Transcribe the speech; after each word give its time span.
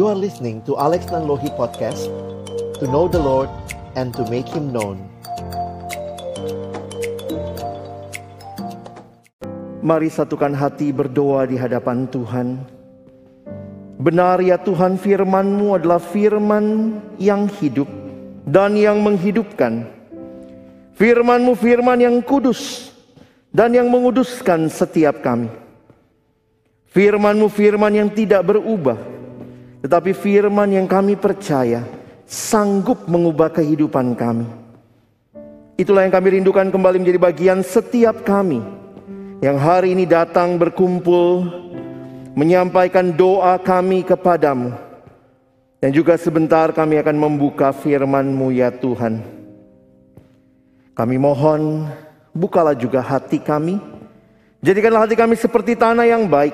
You 0.00 0.08
are 0.08 0.16
listening 0.16 0.64
to 0.64 0.80
Alex 0.80 1.12
Nanlohi 1.12 1.52
Podcast 1.60 2.08
To 2.80 2.88
know 2.88 3.04
the 3.04 3.20
Lord 3.20 3.52
and 4.00 4.16
to 4.16 4.24
make 4.32 4.48
Him 4.48 4.72
known 4.72 4.96
Mari 9.84 10.08
satukan 10.08 10.56
hati 10.56 10.88
berdoa 10.88 11.44
di 11.44 11.60
hadapan 11.60 12.08
Tuhan. 12.08 12.64
Benar 14.00 14.40
ya 14.40 14.56
Tuhan 14.56 14.96
firman-Mu 14.96 15.76
adalah 15.76 16.00
firman 16.00 16.96
yang 17.20 17.44
hidup 17.60 17.92
dan 18.48 18.80
yang 18.80 19.04
menghidupkan. 19.04 19.84
Firman-Mu 20.96 21.52
firman 21.52 22.00
yang 22.00 22.24
kudus 22.24 22.88
dan 23.52 23.76
yang 23.76 23.92
menguduskan 23.92 24.64
setiap 24.72 25.20
kami. 25.20 25.52
Firman-Mu 26.88 27.52
firman 27.52 27.92
yang 27.92 28.08
tidak 28.08 28.48
berubah 28.48 29.19
tetapi 29.80 30.12
firman 30.12 30.68
yang 30.68 30.84
kami 30.84 31.16
percaya 31.16 31.84
sanggup 32.28 33.08
mengubah 33.08 33.48
kehidupan 33.50 34.12
kami. 34.12 34.46
Itulah 35.80 36.04
yang 36.04 36.12
kami 36.12 36.40
rindukan 36.40 36.68
kembali 36.68 37.00
menjadi 37.00 37.20
bagian 37.20 37.64
setiap 37.64 38.20
kami 38.20 38.60
yang 39.40 39.56
hari 39.56 39.96
ini 39.96 40.04
datang 40.04 40.60
berkumpul 40.60 41.48
menyampaikan 42.36 43.08
doa 43.08 43.56
kami 43.56 44.04
kepadamu. 44.04 44.76
Dan 45.80 45.96
juga 45.96 46.20
sebentar 46.20 46.68
kami 46.76 47.00
akan 47.00 47.16
membuka 47.16 47.72
firman-Mu 47.72 48.52
ya 48.52 48.68
Tuhan. 48.68 49.24
Kami 50.92 51.16
mohon 51.16 51.88
bukalah 52.36 52.76
juga 52.76 53.00
hati 53.00 53.40
kami. 53.40 53.80
Jadikanlah 54.60 55.08
hati 55.08 55.16
kami 55.16 55.40
seperti 55.40 55.72
tanah 55.72 56.04
yang 56.04 56.28
baik 56.28 56.52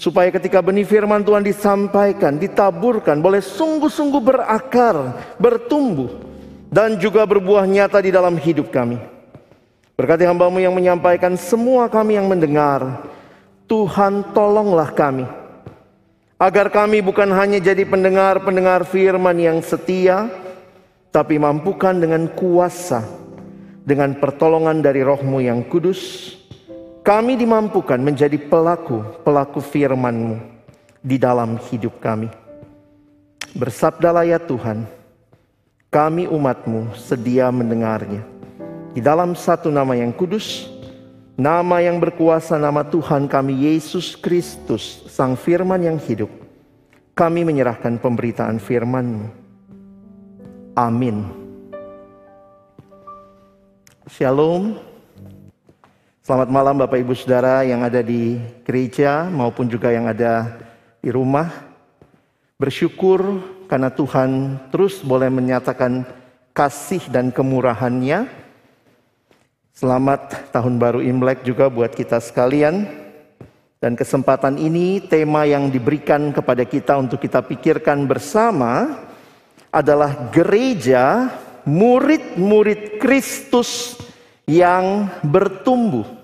Supaya 0.00 0.32
ketika 0.32 0.64
benih 0.64 0.88
firman 0.88 1.20
Tuhan 1.20 1.44
disampaikan, 1.44 2.40
ditaburkan, 2.40 3.20
boleh 3.20 3.44
sungguh-sungguh 3.44 4.22
berakar, 4.24 4.96
bertumbuh, 5.36 6.08
dan 6.72 6.96
juga 6.96 7.20
berbuah 7.28 7.68
nyata 7.68 8.00
di 8.00 8.08
dalam 8.08 8.40
hidup 8.40 8.72
kami. 8.72 8.96
Berkati 10.00 10.24
hambamu 10.24 10.56
yang 10.56 10.72
menyampaikan 10.72 11.36
semua 11.36 11.92
kami 11.92 12.16
yang 12.16 12.24
mendengar, 12.24 13.04
Tuhan 13.68 14.32
tolonglah 14.32 14.88
kami. 14.96 15.28
Agar 16.40 16.72
kami 16.72 17.04
bukan 17.04 17.28
hanya 17.36 17.60
jadi 17.60 17.84
pendengar-pendengar 17.84 18.88
firman 18.88 19.36
yang 19.36 19.60
setia, 19.60 20.32
tapi 21.12 21.36
mampukan 21.36 21.92
dengan 21.92 22.24
kuasa, 22.32 23.04
dengan 23.84 24.16
pertolongan 24.16 24.80
dari 24.80 25.04
rohmu 25.04 25.44
yang 25.44 25.60
kudus, 25.68 26.39
kami 27.00 27.32
dimampukan 27.36 27.96
menjadi 27.96 28.36
pelaku-pelaku 28.36 29.60
firman-Mu 29.64 30.36
di 31.00 31.16
dalam 31.16 31.56
hidup 31.68 31.96
kami. 31.96 32.28
Bersabdalah 33.56 34.28
ya 34.28 34.38
Tuhan, 34.38 34.84
kami 35.88 36.28
umat-Mu 36.28 36.94
sedia 36.94 37.48
mendengarnya. 37.48 38.22
Di 38.92 39.00
dalam 39.00 39.32
satu 39.32 39.72
nama 39.72 39.96
yang 39.96 40.12
kudus, 40.12 40.68
nama 41.40 41.80
yang 41.80 41.96
berkuasa 41.98 42.60
nama 42.60 42.84
Tuhan 42.84 43.26
kami 43.26 43.66
Yesus 43.70 44.14
Kristus, 44.14 45.02
Sang 45.08 45.34
Firman 45.34 45.80
yang 45.80 45.98
hidup. 45.98 46.30
Kami 47.16 47.42
menyerahkan 47.42 47.96
pemberitaan 48.00 48.60
firman-Mu. 48.60 49.26
Amin. 50.78 51.26
Shalom. 54.06 54.89
Selamat 56.30 56.46
malam 56.46 56.78
Bapak 56.78 57.02
Ibu 57.02 57.10
Saudara 57.18 57.66
yang 57.66 57.82
ada 57.82 58.06
di 58.06 58.38
gereja 58.62 59.26
maupun 59.26 59.66
juga 59.66 59.90
yang 59.90 60.06
ada 60.06 60.62
di 61.02 61.10
rumah. 61.10 61.50
Bersyukur 62.54 63.42
karena 63.66 63.90
Tuhan 63.90 64.62
terus 64.70 65.02
boleh 65.02 65.26
menyatakan 65.26 66.06
kasih 66.54 67.02
dan 67.10 67.34
kemurahannya. 67.34 68.30
Selamat 69.74 70.54
tahun 70.54 70.78
baru 70.78 71.02
Imlek 71.02 71.42
juga 71.42 71.66
buat 71.66 71.90
kita 71.90 72.22
sekalian. 72.22 72.86
Dan 73.82 73.98
kesempatan 73.98 74.54
ini 74.54 75.02
tema 75.02 75.50
yang 75.50 75.66
diberikan 75.66 76.30
kepada 76.30 76.62
kita 76.62 76.94
untuk 76.94 77.18
kita 77.18 77.42
pikirkan 77.42 78.06
bersama 78.06 79.02
adalah 79.74 80.30
gereja 80.30 81.26
murid-murid 81.66 83.02
Kristus 83.02 83.98
yang 84.46 85.10
bertumbuh. 85.26 86.19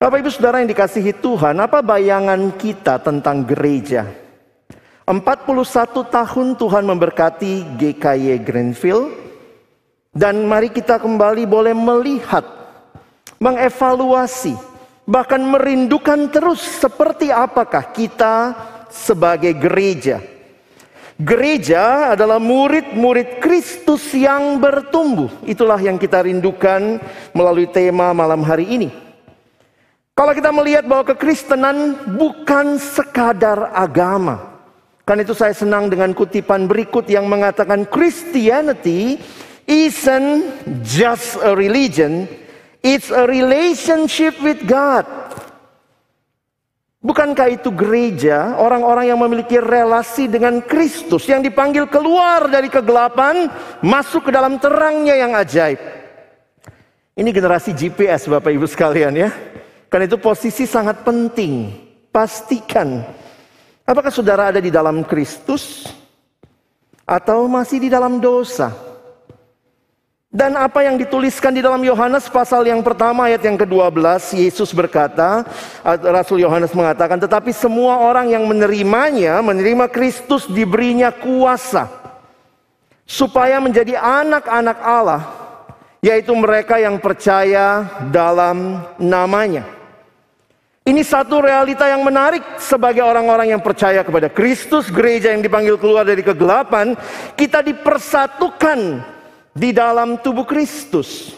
Bapak 0.00 0.24
Ibu 0.24 0.32
Saudara 0.32 0.64
yang 0.64 0.72
dikasihi 0.72 1.12
Tuhan, 1.20 1.60
apa 1.60 1.84
bayangan 1.84 2.56
kita 2.56 3.04
tentang 3.04 3.44
gereja? 3.44 4.08
41 5.04 5.44
tahun 5.92 6.56
Tuhan 6.56 6.88
memberkati 6.88 7.76
GKY 7.76 8.40
Greenfield 8.40 9.12
dan 10.16 10.40
mari 10.48 10.72
kita 10.72 10.96
kembali 10.96 11.44
boleh 11.44 11.76
melihat, 11.76 12.48
mengevaluasi, 13.44 14.56
bahkan 15.04 15.44
merindukan 15.44 16.32
terus 16.32 16.64
seperti 16.80 17.28
apakah 17.28 17.92
kita 17.92 18.56
sebagai 18.88 19.52
gereja. 19.52 20.24
Gereja 21.20 22.16
adalah 22.16 22.40
murid-murid 22.40 23.36
Kristus 23.36 24.16
yang 24.16 24.64
bertumbuh. 24.64 25.28
Itulah 25.44 25.76
yang 25.76 26.00
kita 26.00 26.24
rindukan 26.24 26.96
melalui 27.36 27.68
tema 27.68 28.16
malam 28.16 28.40
hari 28.40 28.64
ini. 28.64 29.09
Kalau 30.20 30.36
kita 30.36 30.52
melihat 30.52 30.84
bahwa 30.84 31.16
kekristenan 31.16 31.96
bukan 32.20 32.76
sekadar 32.76 33.72
agama. 33.72 34.52
Kan 35.08 35.24
itu 35.24 35.32
saya 35.32 35.56
senang 35.56 35.88
dengan 35.88 36.12
kutipan 36.12 36.68
berikut 36.68 37.08
yang 37.08 37.24
mengatakan 37.24 37.88
Christianity 37.88 39.16
isn't 39.64 40.60
just 40.84 41.40
a 41.40 41.56
religion, 41.56 42.28
it's 42.84 43.08
a 43.08 43.24
relationship 43.24 44.36
with 44.44 44.60
God. 44.68 45.08
Bukankah 47.00 47.56
itu 47.56 47.72
gereja, 47.72 48.60
orang-orang 48.60 49.08
yang 49.08 49.16
memiliki 49.24 49.56
relasi 49.56 50.28
dengan 50.28 50.60
Kristus 50.60 51.24
yang 51.32 51.40
dipanggil 51.40 51.88
keluar 51.88 52.44
dari 52.44 52.68
kegelapan, 52.68 53.48
masuk 53.80 54.28
ke 54.28 54.30
dalam 54.36 54.60
terangnya 54.60 55.16
yang 55.16 55.32
ajaib. 55.32 55.80
Ini 57.16 57.30
generasi 57.32 57.72
GPS 57.72 58.28
Bapak 58.28 58.52
Ibu 58.52 58.68
sekalian 58.68 59.16
ya. 59.16 59.49
Karena 59.90 60.06
itu 60.06 60.22
posisi 60.22 60.70
sangat 60.70 61.02
penting. 61.02 61.74
Pastikan 62.14 63.02
apakah 63.82 64.10
saudara 64.14 64.54
ada 64.54 64.62
di 64.62 64.70
dalam 64.70 65.02
Kristus 65.02 65.86
atau 67.02 67.50
masih 67.50 67.82
di 67.82 67.88
dalam 67.90 68.22
dosa. 68.22 68.70
Dan 70.30 70.54
apa 70.54 70.86
yang 70.86 70.94
dituliskan 70.94 71.50
di 71.50 71.58
dalam 71.58 71.82
Yohanes 71.82 72.30
pasal 72.30 72.62
yang 72.62 72.86
pertama 72.86 73.26
ayat 73.26 73.42
yang 73.42 73.58
ke-12 73.58 74.38
Yesus 74.38 74.70
berkata 74.70 75.42
Rasul 76.06 76.46
Yohanes 76.46 76.70
mengatakan 76.70 77.18
tetapi 77.18 77.50
semua 77.50 77.98
orang 77.98 78.30
yang 78.30 78.46
menerimanya 78.46 79.42
menerima 79.42 79.90
Kristus 79.90 80.46
diberinya 80.46 81.10
kuasa 81.10 81.90
supaya 83.02 83.58
menjadi 83.58 83.98
anak-anak 83.98 84.78
Allah 84.78 85.22
yaitu 85.98 86.30
mereka 86.30 86.78
yang 86.78 87.02
percaya 87.02 87.90
dalam 88.14 88.86
namanya. 89.02 89.79
Ini 90.80 91.04
satu 91.04 91.44
realita 91.44 91.84
yang 91.84 92.00
menarik 92.00 92.40
sebagai 92.56 93.04
orang-orang 93.04 93.52
yang 93.52 93.60
percaya 93.60 94.00
kepada 94.00 94.32
Kristus, 94.32 94.88
gereja 94.88 95.28
yang 95.28 95.44
dipanggil 95.44 95.76
keluar 95.76 96.08
dari 96.08 96.24
kegelapan, 96.24 96.96
kita 97.36 97.60
dipersatukan 97.60 99.04
di 99.52 99.76
dalam 99.76 100.16
tubuh 100.24 100.48
Kristus. 100.48 101.36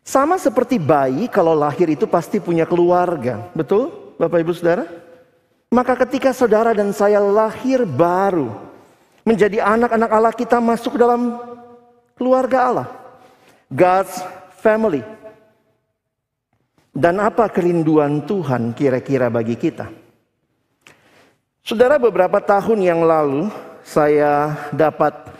Sama 0.00 0.40
seperti 0.40 0.80
bayi 0.80 1.28
kalau 1.28 1.52
lahir 1.52 1.88
itu 1.92 2.08
pasti 2.08 2.40
punya 2.40 2.64
keluarga, 2.64 3.52
betul 3.52 4.16
Bapak 4.16 4.40
Ibu 4.40 4.52
Saudara? 4.56 4.84
Maka 5.68 5.92
ketika 6.06 6.30
saudara 6.30 6.70
dan 6.70 6.94
saya 6.94 7.18
lahir 7.18 7.82
baru, 7.82 8.52
menjadi 9.26 9.64
anak-anak 9.64 10.10
Allah 10.12 10.34
kita 10.36 10.60
masuk 10.60 10.94
dalam 11.00 11.40
keluarga 12.14 12.58
Allah. 12.70 12.88
God's 13.72 14.22
family. 14.62 15.02
Dan 16.94 17.18
apa 17.18 17.50
kerinduan 17.50 18.22
Tuhan 18.22 18.70
kira-kira 18.70 19.26
bagi 19.26 19.58
kita? 19.58 19.90
Saudara, 21.66 21.98
beberapa 21.98 22.38
tahun 22.38 22.86
yang 22.86 23.02
lalu 23.02 23.50
saya 23.82 24.54
dapat 24.70 25.34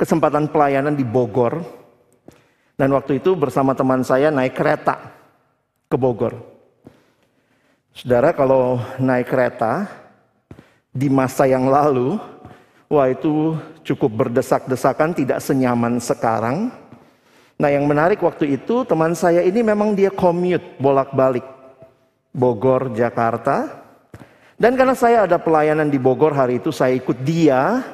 kesempatan 0.00 0.48
pelayanan 0.48 0.96
di 0.96 1.04
Bogor. 1.04 1.60
Dan 2.72 2.96
waktu 2.96 3.20
itu 3.20 3.36
bersama 3.36 3.76
teman 3.76 4.00
saya 4.00 4.32
naik 4.32 4.56
kereta 4.56 5.12
ke 5.92 5.96
Bogor. 6.00 6.40
Saudara, 7.92 8.32
kalau 8.32 8.80
naik 8.96 9.28
kereta 9.28 9.84
di 10.88 11.12
masa 11.12 11.44
yang 11.44 11.68
lalu, 11.68 12.16
wah 12.88 13.12
itu 13.12 13.60
cukup 13.84 14.24
berdesak-desakan, 14.24 15.12
tidak 15.12 15.44
senyaman 15.44 16.00
sekarang. 16.00 16.72
Nah 17.62 17.70
yang 17.70 17.86
menarik 17.86 18.18
waktu 18.18 18.58
itu 18.58 18.82
teman 18.82 19.14
saya 19.14 19.38
ini 19.46 19.62
memang 19.62 19.94
dia 19.94 20.10
commute 20.10 20.82
bolak-balik. 20.82 21.46
Bogor, 22.34 22.90
Jakarta. 22.90 23.70
Dan 24.58 24.74
karena 24.74 24.98
saya 24.98 25.30
ada 25.30 25.38
pelayanan 25.38 25.86
di 25.86 25.94
Bogor 25.94 26.34
hari 26.34 26.58
itu, 26.58 26.74
saya 26.74 26.90
ikut 26.98 27.22
dia, 27.22 27.86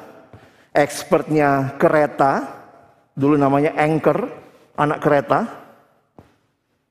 expertnya 0.73 1.77
kereta, 1.77 2.49
dulu 3.13 3.37
namanya 3.37 3.77
anchor, 3.77 4.25
anak 4.73 5.05
kereta. 5.05 5.39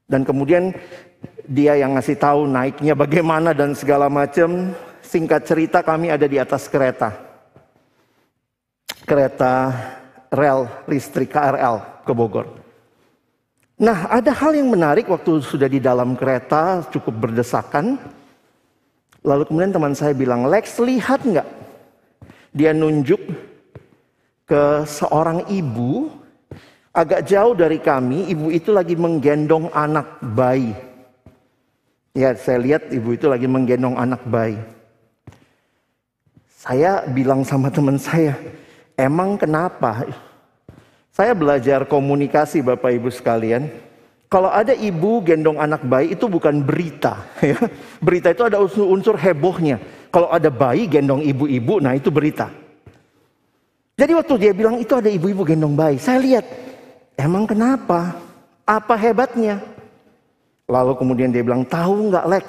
Dan 0.06 0.22
kemudian 0.22 0.70
dia 1.50 1.74
yang 1.74 1.98
ngasih 1.98 2.14
tahu 2.14 2.46
naiknya 2.46 2.94
bagaimana 2.94 3.50
dan 3.58 3.74
segala 3.74 4.06
macam. 4.06 4.70
Singkat 5.02 5.42
cerita 5.48 5.78
kami 5.81 6.12
ada 6.12 6.28
di 6.28 6.36
atas 6.36 6.69
kereta. 6.69 7.16
Kereta 9.02 9.72
rel 10.31 10.69
listrik 10.84 11.32
KRL 11.32 12.04
ke 12.04 12.12
Bogor. 12.12 12.68
Nah, 13.78 14.10
ada 14.10 14.34
hal 14.34 14.58
yang 14.58 14.75
menarik 14.75 15.06
waktu 15.06 15.38
sudah 15.38 15.70
di 15.70 15.78
dalam 15.78 16.19
kereta 16.19 16.82
cukup 16.90 17.30
berdesakan. 17.30 17.94
Lalu 19.22 19.46
kemudian 19.46 19.70
teman 19.70 19.94
saya 19.94 20.10
bilang, 20.19 20.50
Lex 20.50 20.82
lihat 20.82 21.22
nggak? 21.22 21.46
Dia 22.50 22.75
nunjuk 22.75 23.22
ke 24.50 24.82
seorang 24.82 25.46
ibu 25.46 26.10
agak 26.90 27.22
jauh 27.22 27.54
dari 27.54 27.78
kami. 27.78 28.26
Ibu 28.34 28.50
itu 28.50 28.75
lagi 28.75 28.98
menggendong 28.98 29.70
anak 29.70 30.26
bayi. 30.26 30.74
Ya, 32.19 32.34
saya 32.34 32.58
lihat 32.58 32.90
ibu 32.90 33.14
itu 33.14 33.31
lagi 33.31 33.46
menggendong 33.46 33.94
anak 33.94 34.26
bayi. 34.26 34.58
Saya 36.50 37.06
bilang 37.06 37.46
sama 37.46 37.70
teman 37.70 37.94
saya, 37.94 38.34
emang 38.98 39.38
kenapa? 39.38 40.02
Saya 41.19 41.35
belajar 41.35 41.82
komunikasi 41.82 42.62
Bapak 42.62 42.94
Ibu 42.94 43.11
sekalian. 43.11 43.67
Kalau 44.31 44.55
ada 44.55 44.70
ibu 44.70 45.19
gendong 45.19 45.59
anak 45.59 45.82
bayi 45.82 46.15
itu 46.15 46.31
bukan 46.31 46.62
berita. 46.62 47.26
Ya. 47.43 47.59
Berita 47.99 48.31
itu 48.31 48.47
ada 48.47 48.62
unsur-unsur 48.62 49.19
hebohnya. 49.19 49.82
Kalau 50.15 50.31
ada 50.31 50.47
bayi 50.47 50.87
gendong 50.87 51.26
ibu-ibu, 51.26 51.82
nah 51.82 51.99
itu 51.99 52.15
berita. 52.15 52.55
Jadi 53.99 54.15
waktu 54.15 54.35
dia 54.38 54.53
bilang 54.55 54.79
itu 54.79 54.94
ada 54.94 55.11
ibu-ibu 55.11 55.43
gendong 55.43 55.75
bayi, 55.75 55.99
saya 55.99 56.23
lihat, 56.23 56.47
emang 57.19 57.50
kenapa? 57.50 58.15
Apa 58.62 58.94
hebatnya? 58.94 59.59
Lalu 60.70 60.93
kemudian 61.03 61.35
dia 61.35 61.43
bilang, 61.43 61.67
tahu 61.67 62.15
nggak 62.15 62.29
Lex? 62.31 62.47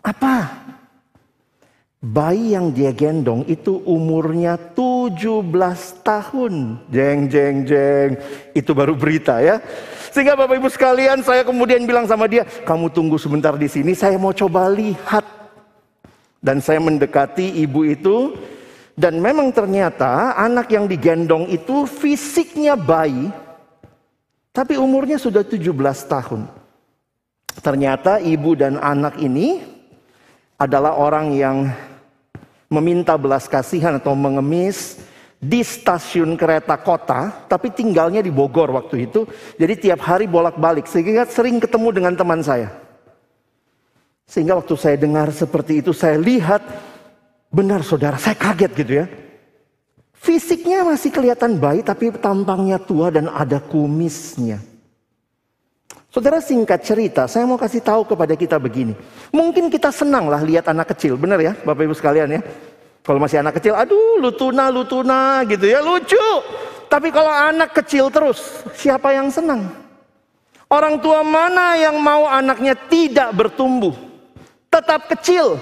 Apa? 0.00 0.48
Bayi 2.06 2.54
yang 2.54 2.70
dia 2.70 2.94
gendong 2.94 3.42
itu 3.50 3.82
umurnya 3.82 4.54
17 4.54 5.10
tahun. 6.06 6.78
Jeng, 6.86 7.26
jeng, 7.26 7.66
jeng. 7.66 8.10
Itu 8.54 8.78
baru 8.78 8.94
berita 8.94 9.42
ya. 9.42 9.58
Sehingga 10.14 10.38
Bapak 10.38 10.54
Ibu 10.54 10.70
sekalian 10.70 11.26
saya 11.26 11.42
kemudian 11.42 11.82
bilang 11.82 12.06
sama 12.06 12.30
dia, 12.30 12.46
kamu 12.62 12.94
tunggu 12.94 13.18
sebentar 13.18 13.58
di 13.58 13.66
sini, 13.66 13.90
saya 13.90 14.14
mau 14.22 14.30
coba 14.30 14.70
lihat. 14.70 15.26
Dan 16.38 16.62
saya 16.62 16.78
mendekati 16.78 17.58
ibu 17.58 17.82
itu, 17.82 18.38
dan 18.94 19.18
memang 19.18 19.50
ternyata 19.50 20.38
anak 20.38 20.70
yang 20.70 20.86
digendong 20.86 21.50
itu 21.50 21.90
fisiknya 21.90 22.78
bayi, 22.78 23.34
tapi 24.54 24.78
umurnya 24.78 25.18
sudah 25.18 25.42
17 25.42 25.74
tahun. 26.06 26.46
Ternyata 27.58 28.22
ibu 28.22 28.54
dan 28.54 28.78
anak 28.78 29.18
ini 29.18 29.58
adalah 30.56 30.96
orang 30.96 31.34
yang 31.34 31.66
meminta 32.66 33.14
belas 33.14 33.46
kasihan 33.46 33.96
atau 33.98 34.14
mengemis 34.14 34.98
di 35.36 35.60
stasiun 35.60 36.34
kereta 36.34 36.74
kota, 36.80 37.46
tapi 37.46 37.70
tinggalnya 37.70 38.24
di 38.24 38.32
Bogor 38.32 38.72
waktu 38.72 39.06
itu. 39.06 39.28
Jadi 39.60 39.74
tiap 39.88 40.00
hari 40.02 40.24
bolak-balik, 40.26 40.88
sehingga 40.88 41.28
sering 41.28 41.60
ketemu 41.60 41.88
dengan 41.92 42.14
teman 42.16 42.40
saya. 42.40 42.72
Sehingga 44.26 44.58
waktu 44.58 44.74
saya 44.74 44.96
dengar 44.98 45.30
seperti 45.30 45.84
itu, 45.84 45.94
saya 45.94 46.18
lihat 46.18 46.64
benar 47.52 47.86
saudara, 47.86 48.18
saya 48.18 48.34
kaget 48.34 48.72
gitu 48.74 48.92
ya. 49.04 49.06
Fisiknya 50.16 50.82
masih 50.82 51.14
kelihatan 51.14 51.60
baik, 51.62 51.86
tapi 51.86 52.10
tampangnya 52.18 52.82
tua 52.82 53.14
dan 53.14 53.30
ada 53.30 53.62
kumisnya. 53.62 54.58
Saudara 56.16 56.40
singkat 56.40 56.80
cerita, 56.80 57.28
saya 57.28 57.44
mau 57.44 57.60
kasih 57.60 57.84
tahu 57.84 58.08
kepada 58.08 58.32
kita 58.32 58.56
begini. 58.56 58.96
Mungkin 59.36 59.68
kita 59.68 59.92
senang 59.92 60.32
lah 60.32 60.40
lihat 60.40 60.64
anak 60.64 60.96
kecil, 60.96 61.20
benar 61.20 61.36
ya 61.36 61.52
Bapak 61.60 61.84
Ibu 61.84 61.92
sekalian 61.92 62.40
ya. 62.40 62.42
Kalau 63.04 63.20
masih 63.20 63.44
anak 63.44 63.60
kecil, 63.60 63.76
aduh 63.76 64.16
lutuna 64.16 64.72
lutuna 64.72 65.44
gitu 65.44 65.68
ya 65.68 65.84
lucu. 65.84 66.16
Tapi 66.88 67.12
kalau 67.12 67.28
anak 67.28 67.76
kecil 67.76 68.08
terus, 68.08 68.64
siapa 68.72 69.12
yang 69.12 69.28
senang? 69.28 69.68
Orang 70.72 71.04
tua 71.04 71.20
mana 71.20 71.76
yang 71.76 72.00
mau 72.00 72.24
anaknya 72.24 72.72
tidak 72.88 73.36
bertumbuh? 73.36 73.92
Tetap 74.72 75.12
kecil. 75.12 75.60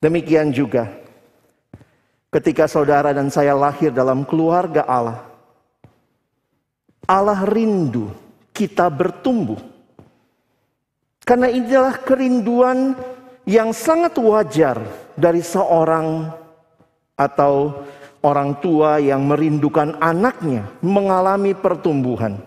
Demikian 0.00 0.56
juga 0.56 0.88
ketika 2.32 2.64
saudara 2.64 3.12
dan 3.12 3.28
saya 3.28 3.52
lahir 3.52 3.92
dalam 3.92 4.24
keluarga 4.24 4.88
Allah. 4.88 5.29
Allah 7.10 7.42
rindu 7.42 8.14
kita 8.54 8.86
bertumbuh. 8.86 9.58
Karena 11.26 11.50
inilah 11.50 11.98
kerinduan 12.06 12.94
yang 13.42 13.74
sangat 13.74 14.14
wajar 14.22 14.78
dari 15.18 15.42
seorang 15.42 16.30
atau 17.18 17.82
orang 18.22 18.56
tua 18.62 19.02
yang 19.02 19.26
merindukan 19.26 19.98
anaknya 19.98 20.70
mengalami 20.86 21.50
pertumbuhan. 21.58 22.38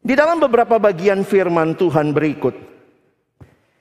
Di 0.00 0.16
dalam 0.18 0.42
beberapa 0.42 0.80
bagian 0.80 1.22
firman 1.22 1.76
Tuhan 1.76 2.10
berikut, 2.10 2.56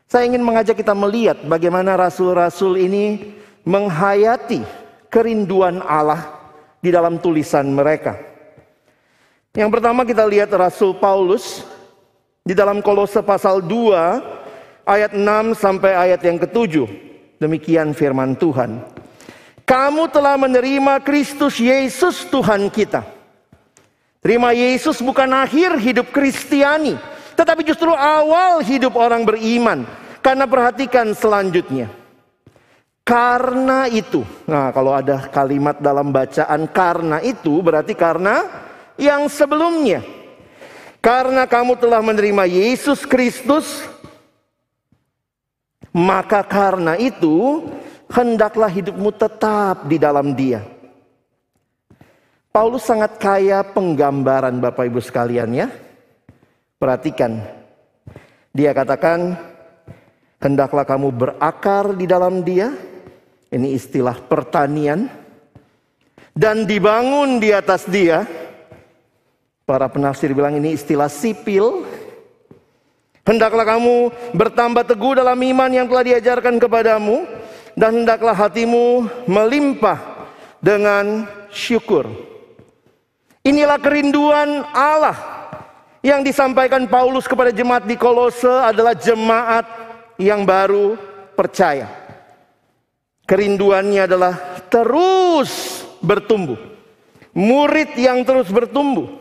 saya 0.06 0.28
ingin 0.28 0.44
mengajak 0.44 0.78
kita 0.78 0.94
melihat 0.94 1.42
bagaimana 1.48 1.98
rasul-rasul 1.98 2.76
ini 2.78 3.34
menghayati 3.66 4.62
kerinduan 5.10 5.82
Allah 5.82 6.30
di 6.84 6.92
dalam 6.92 7.18
tulisan 7.18 7.72
mereka. 7.72 8.29
Yang 9.60 9.76
pertama 9.76 10.08
kita 10.08 10.24
lihat 10.24 10.56
Rasul 10.56 10.96
Paulus 10.96 11.68
di 12.48 12.56
dalam 12.56 12.80
Kolose 12.80 13.20
pasal 13.20 13.60
2 13.60 14.88
ayat 14.88 15.12
6 15.12 15.20
sampai 15.52 16.00
ayat 16.00 16.24
yang 16.24 16.40
ketujuh. 16.40 16.88
Demikian 17.44 17.92
firman 17.92 18.40
Tuhan. 18.40 18.80
Kamu 19.68 20.08
telah 20.16 20.40
menerima 20.40 21.04
Kristus 21.04 21.60
Yesus 21.60 22.24
Tuhan 22.32 22.72
kita. 22.72 23.04
Terima 24.24 24.56
Yesus 24.56 25.04
bukan 25.04 25.28
akhir 25.28 25.76
hidup 25.84 26.08
Kristiani, 26.16 26.96
tetapi 27.36 27.68
justru 27.68 27.92
awal 27.92 28.64
hidup 28.64 28.96
orang 28.96 29.28
beriman. 29.28 29.84
Karena 30.24 30.48
perhatikan 30.48 31.12
selanjutnya. 31.12 31.92
Karena 33.04 33.92
itu. 33.92 34.24
Nah, 34.48 34.72
kalau 34.72 34.96
ada 34.96 35.28
kalimat 35.28 35.84
dalam 35.84 36.16
bacaan 36.16 36.64
karena 36.72 37.20
itu 37.20 37.60
berarti 37.60 37.92
karena 37.92 38.69
yang 39.00 39.32
sebelumnya. 39.32 40.04
Karena 41.00 41.48
kamu 41.48 41.80
telah 41.80 42.04
menerima 42.04 42.44
Yesus 42.44 43.08
Kristus, 43.08 43.88
maka 45.96 46.44
karena 46.44 47.00
itu 47.00 47.64
hendaklah 48.12 48.68
hidupmu 48.68 49.08
tetap 49.16 49.88
di 49.88 49.96
dalam 49.96 50.36
Dia. 50.36 50.60
Paulus 52.52 52.84
sangat 52.84 53.16
kaya 53.16 53.64
penggambaran 53.64 54.60
Bapak 54.60 54.92
Ibu 54.92 55.00
sekalian 55.00 55.56
ya. 55.56 55.68
Perhatikan. 56.76 57.40
Dia 58.52 58.76
katakan, 58.76 59.40
hendaklah 60.44 60.84
kamu 60.84 61.16
berakar 61.16 61.96
di 61.96 62.04
dalam 62.04 62.44
Dia. 62.44 62.76
Ini 63.48 63.72
istilah 63.72 64.20
pertanian. 64.20 65.08
Dan 66.36 66.68
dibangun 66.68 67.40
di 67.40 67.56
atas 67.56 67.88
Dia 67.88 68.49
Para 69.70 69.86
penafsir 69.86 70.34
bilang 70.34 70.58
ini 70.58 70.74
istilah 70.74 71.06
sipil. 71.06 71.86
Hendaklah 73.22 73.62
kamu 73.62 74.10
bertambah 74.34 74.82
teguh 74.82 75.22
dalam 75.22 75.38
iman 75.38 75.70
yang 75.70 75.86
telah 75.86 76.02
diajarkan 76.10 76.58
kepadamu. 76.58 77.30
Dan 77.78 78.02
hendaklah 78.02 78.34
hatimu 78.34 79.06
melimpah 79.30 80.26
dengan 80.58 81.30
syukur. 81.54 82.10
Inilah 83.46 83.78
kerinduan 83.78 84.66
Allah 84.74 85.14
yang 86.02 86.26
disampaikan 86.26 86.90
Paulus 86.90 87.30
kepada 87.30 87.54
jemaat 87.54 87.86
di 87.86 87.94
Kolose 87.94 88.50
adalah 88.50 88.98
jemaat 88.98 89.70
yang 90.18 90.50
baru 90.50 90.98
percaya. 91.38 91.86
Kerinduannya 93.30 94.10
adalah 94.10 94.34
terus 94.66 95.86
bertumbuh. 96.02 96.58
Murid 97.38 97.94
yang 98.02 98.26
terus 98.26 98.50
bertumbuh. 98.50 99.19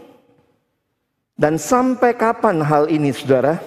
Dan 1.38 1.54
sampai 1.54 2.18
kapan 2.18 2.58
hal 2.66 2.90
ini 2.90 3.14
saudara? 3.14 3.62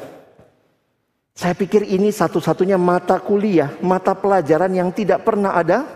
Saya 1.32 1.56
pikir 1.56 1.88
ini 1.88 2.12
satu-satunya 2.12 2.76
mata 2.76 3.16
kuliah, 3.16 3.72
mata 3.80 4.12
pelajaran 4.12 4.76
yang 4.76 4.92
tidak 4.92 5.24
pernah 5.24 5.56
ada 5.56 5.88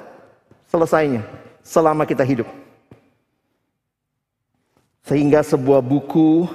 selesainya 0.72 1.28
selama 1.60 2.08
kita 2.08 2.24
hidup. 2.24 2.48
Sehingga 5.04 5.44
sebuah 5.44 5.84
buku 5.84 6.48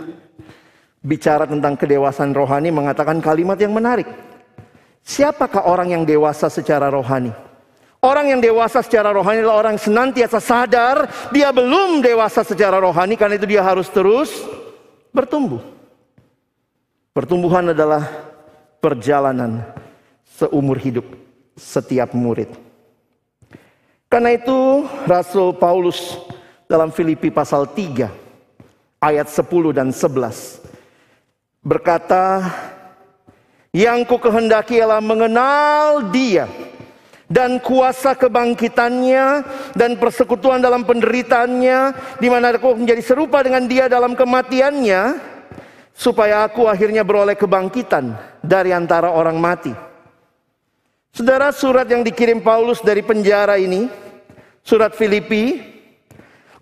bicara 1.04 1.44
tentang 1.44 1.76
kedewasaan 1.76 2.32
rohani 2.32 2.72
mengatakan 2.72 3.20
kalimat 3.20 3.60
yang 3.60 3.76
menarik. 3.76 4.08
Siapakah 5.04 5.68
orang 5.68 6.00
yang 6.00 6.02
dewasa 6.08 6.48
secara 6.48 6.88
rohani? 6.88 7.30
Orang 8.00 8.32
yang 8.32 8.40
dewasa 8.40 8.80
secara 8.80 9.12
rohani 9.12 9.44
adalah 9.44 9.68
orang 9.68 9.76
senantiasa 9.76 10.40
sadar 10.40 11.04
dia 11.28 11.52
belum 11.52 12.00
dewasa 12.00 12.40
secara 12.40 12.80
rohani 12.80 13.12
karena 13.20 13.36
itu 13.36 13.44
dia 13.44 13.60
harus 13.60 13.92
terus 13.92 14.32
bertumbuh. 15.14 15.62
Pertumbuhan 17.10 17.74
adalah 17.74 18.06
perjalanan 18.78 19.66
seumur 20.24 20.78
hidup 20.78 21.04
setiap 21.58 22.14
murid. 22.16 22.48
Karena 24.10 24.34
itu 24.34 24.86
Rasul 25.06 25.54
Paulus 25.54 26.18
dalam 26.70 26.94
Filipi 26.94 27.30
pasal 27.30 27.66
3 27.66 28.06
ayat 29.02 29.26
10 29.26 29.74
dan 29.74 29.90
11 29.90 30.62
berkata 31.60 32.46
yang 33.74 34.06
ku 34.06 34.16
kehendaki 34.22 34.78
ialah 34.78 35.02
mengenal 35.02 36.10
dia 36.14 36.46
dan 37.30 37.62
kuasa 37.62 38.18
kebangkitannya 38.18 39.26
dan 39.78 39.94
persekutuan 39.94 40.58
dalam 40.58 40.82
penderitaannya 40.82 41.78
di 42.18 42.26
mana 42.26 42.50
aku 42.50 42.74
menjadi 42.74 43.14
serupa 43.14 43.38
dengan 43.46 43.70
dia 43.70 43.86
dalam 43.86 44.18
kematiannya 44.18 45.30
supaya 45.94 46.42
aku 46.42 46.66
akhirnya 46.66 47.06
beroleh 47.06 47.38
kebangkitan 47.38 48.18
dari 48.42 48.74
antara 48.74 49.14
orang 49.14 49.38
mati. 49.38 49.70
Saudara, 51.14 51.54
surat 51.54 51.86
yang 51.86 52.02
dikirim 52.02 52.42
Paulus 52.42 52.82
dari 52.82 53.02
penjara 53.02 53.58
ini, 53.58 53.86
surat 54.62 54.94
Filipi, 54.94 55.58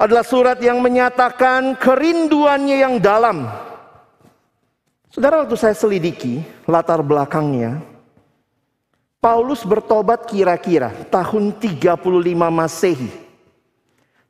adalah 0.01 0.25
surat 0.25 0.57
yang 0.61 0.81
menyatakan 0.81 1.77
kerinduannya 1.77 2.77
yang 2.81 2.95
dalam. 3.01 3.49
Saudara, 5.13 5.45
waktu 5.45 5.57
saya 5.57 5.77
selidiki 5.77 6.41
latar 6.65 7.05
belakangnya, 7.05 7.81
Paulus 9.19 9.67
bertobat 9.67 10.31
kira-kira 10.31 10.95
tahun 11.11 11.51
35 11.59 11.99
Masehi. 12.55 13.11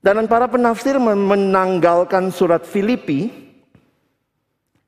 Dan 0.01 0.25
para 0.25 0.49
penafsir 0.49 0.97
menanggalkan 0.97 2.33
surat 2.33 2.65
Filipi. 2.65 3.29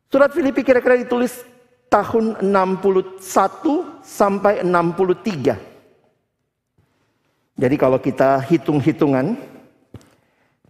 Surat 0.08 0.32
Filipi 0.32 0.64
kira-kira 0.64 0.96
ditulis 0.96 1.44
tahun 1.92 2.40
61 2.40 3.20
sampai 4.00 4.64
63. 4.64 5.60
Jadi 7.60 7.76
kalau 7.76 8.00
kita 8.00 8.40
hitung-hitungan, 8.48 9.36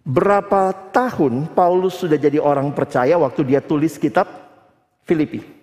berapa 0.03 0.75
tahun 0.91 1.47
Paulus 1.55 2.03
sudah 2.03 2.19
jadi 2.19 2.35
orang 2.43 2.75
percaya 2.75 3.15
waktu 3.15 3.47
dia 3.47 3.63
tulis 3.63 3.95
kitab 3.95 4.27
Filipi? 5.07 5.60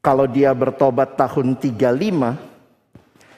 Kalau 0.00 0.24
dia 0.24 0.56
bertobat 0.56 1.12
tahun 1.16 1.56
35, 1.60 2.36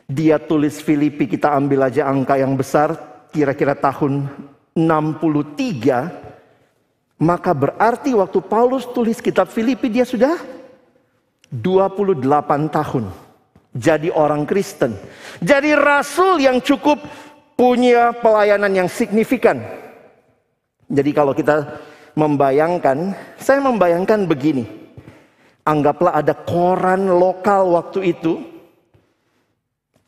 dia 0.07 0.39
tulis 0.39 0.79
Filipi 0.79 1.27
kita 1.27 1.51
ambil 1.51 1.91
aja 1.91 2.07
angka 2.07 2.39
yang 2.39 2.55
besar, 2.55 2.95
kira-kira 3.35 3.75
tahun 3.75 4.31
63, 4.79 7.19
maka 7.19 7.51
berarti 7.51 8.15
waktu 8.15 8.39
Paulus 8.47 8.87
tulis 8.91 9.19
kitab 9.19 9.51
Filipi 9.51 9.91
dia 9.91 10.07
sudah 10.07 10.39
28 11.51 12.23
tahun 12.71 13.11
jadi 13.73 14.13
orang 14.13 14.45
Kristen. 14.45 14.93
Jadi 15.41 15.73
rasul 15.73 16.45
yang 16.45 16.61
cukup 16.61 17.01
punya 17.57 18.13
pelayanan 18.13 18.73
yang 18.73 18.89
signifikan. 18.89 19.65
Jadi 20.93 21.11
kalau 21.17 21.33
kita 21.33 21.81
membayangkan, 22.13 23.17
saya 23.41 23.65
membayangkan 23.65 24.29
begini. 24.29 24.82
Anggaplah 25.63 26.19
ada 26.19 26.35
koran 26.35 27.07
lokal 27.07 27.71
waktu 27.79 28.11
itu. 28.11 28.43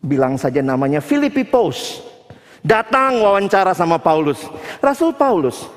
Bilang 0.03 0.35
saja 0.35 0.61
namanya 0.61 0.99
Philippi 0.99 1.47
Post. 1.47 2.03
Datang 2.65 3.23
wawancara 3.23 3.71
sama 3.77 4.03
Paulus. 4.03 4.43
Rasul 4.83 5.15
Paulus. 5.15 5.71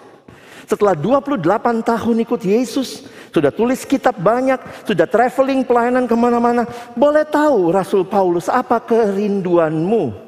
Setelah 0.66 0.98
28 0.98 1.40
tahun 1.86 2.18
ikut 2.26 2.42
Yesus. 2.42 3.06
Sudah 3.30 3.54
tulis 3.54 3.86
kitab 3.86 4.18
banyak. 4.18 4.58
Sudah 4.88 5.06
traveling 5.06 5.62
pelayanan 5.62 6.10
ke 6.10 6.16
mana-mana. 6.18 6.66
Boleh 6.98 7.28
tahu 7.28 7.70
Rasul 7.70 8.02
Paulus 8.08 8.50
apa 8.50 8.82
kerinduanmu? 8.82 10.26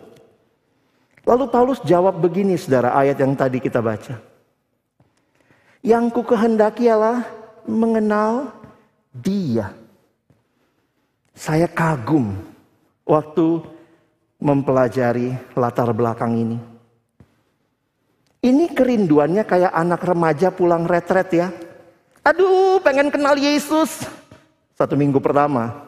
Lalu 1.26 1.46
Paulus 1.50 1.82
jawab 1.82 2.22
begini 2.22 2.54
saudara 2.54 2.94
ayat 2.94 3.18
yang 3.18 3.34
tadi 3.34 3.58
kita 3.58 3.82
baca. 3.82 4.22
Yang 5.82 6.06
ku 6.12 6.22
kehendaki 6.28 6.92
ialah 6.92 7.24
mengenal 7.66 8.59
dia. 9.14 9.74
Saya 11.34 11.72
kagum 11.72 12.36
waktu 13.08 13.64
mempelajari 14.40 15.36
latar 15.56 15.90
belakang 15.96 16.36
ini. 16.36 16.58
Ini 18.40 18.72
kerinduannya 18.72 19.44
kayak 19.44 19.76
anak 19.76 20.02
remaja 20.04 20.48
pulang 20.52 20.88
retret 20.88 21.30
ya. 21.36 21.48
Aduh, 22.24 22.80
pengen 22.80 23.12
kenal 23.12 23.36
Yesus. 23.36 24.08
Satu 24.76 24.96
minggu 24.96 25.20
pertama. 25.20 25.88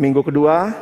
Minggu 0.00 0.24
kedua, 0.24 0.72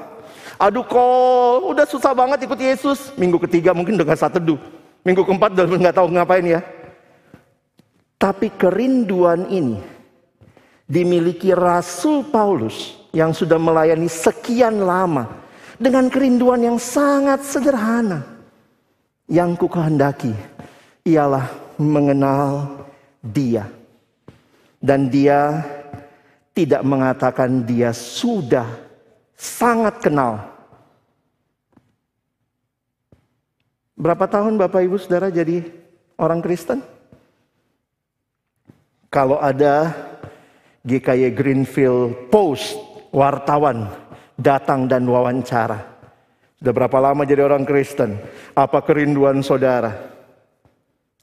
aduh 0.62 0.87
kok 0.87 1.75
udah 1.75 1.87
susah 1.90 2.14
banget 2.14 2.46
ikut 2.46 2.58
Yesus. 2.58 3.10
Minggu 3.18 3.42
ketiga 3.46 3.75
mungkin 3.75 3.98
dengan 3.98 4.14
satu 4.14 4.38
teduh. 4.38 4.58
Minggu 5.02 5.26
keempat 5.26 5.58
udah 5.58 5.66
nggak 5.66 5.96
tahu 5.98 6.06
ngapain 6.14 6.46
ya. 6.46 6.60
Tapi 8.18 8.50
kerinduan 8.54 9.46
ini 9.50 9.97
dimiliki 10.88 11.52
Rasul 11.52 12.25
Paulus 12.26 12.97
yang 13.12 13.37
sudah 13.37 13.61
melayani 13.61 14.09
sekian 14.09 14.80
lama 14.80 15.28
dengan 15.76 16.09
kerinduan 16.09 16.64
yang 16.64 16.80
sangat 16.80 17.45
sederhana. 17.45 18.25
Yang 19.28 19.61
ku 19.61 19.66
kehendaki 19.68 20.33
ialah 21.04 21.52
mengenal 21.76 22.80
dia. 23.21 23.68
Dan 24.80 25.12
dia 25.12 25.61
tidak 26.57 26.80
mengatakan 26.83 27.68
dia 27.68 27.92
sudah 27.92 28.66
sangat 29.37 30.00
kenal. 30.00 30.40
Berapa 33.99 34.30
tahun 34.30 34.57
Bapak 34.57 34.80
Ibu 34.87 34.97
Saudara 34.97 35.28
jadi 35.28 35.66
orang 36.16 36.38
Kristen? 36.38 36.80
Kalau 39.11 39.42
ada 39.42 39.90
GKY 40.87 41.35
Greenfield 41.35 42.30
Post, 42.30 42.78
wartawan 43.11 43.90
datang 44.38 44.87
dan 44.87 45.02
wawancara. 45.11 45.99
Sudah 46.58 46.75
berapa 46.75 46.99
lama 47.02 47.23
jadi 47.26 47.42
orang 47.42 47.66
Kristen? 47.66 48.18
Apa 48.54 48.82
kerinduan 48.82 49.42
saudara? 49.42 49.94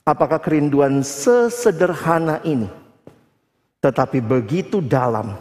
Apakah 0.03 0.39
kerinduan 0.39 1.03
sesederhana 1.03 2.39
ini? 2.43 2.67
Tetapi 3.79 4.19
begitu 4.23 4.83
dalam. 4.83 5.35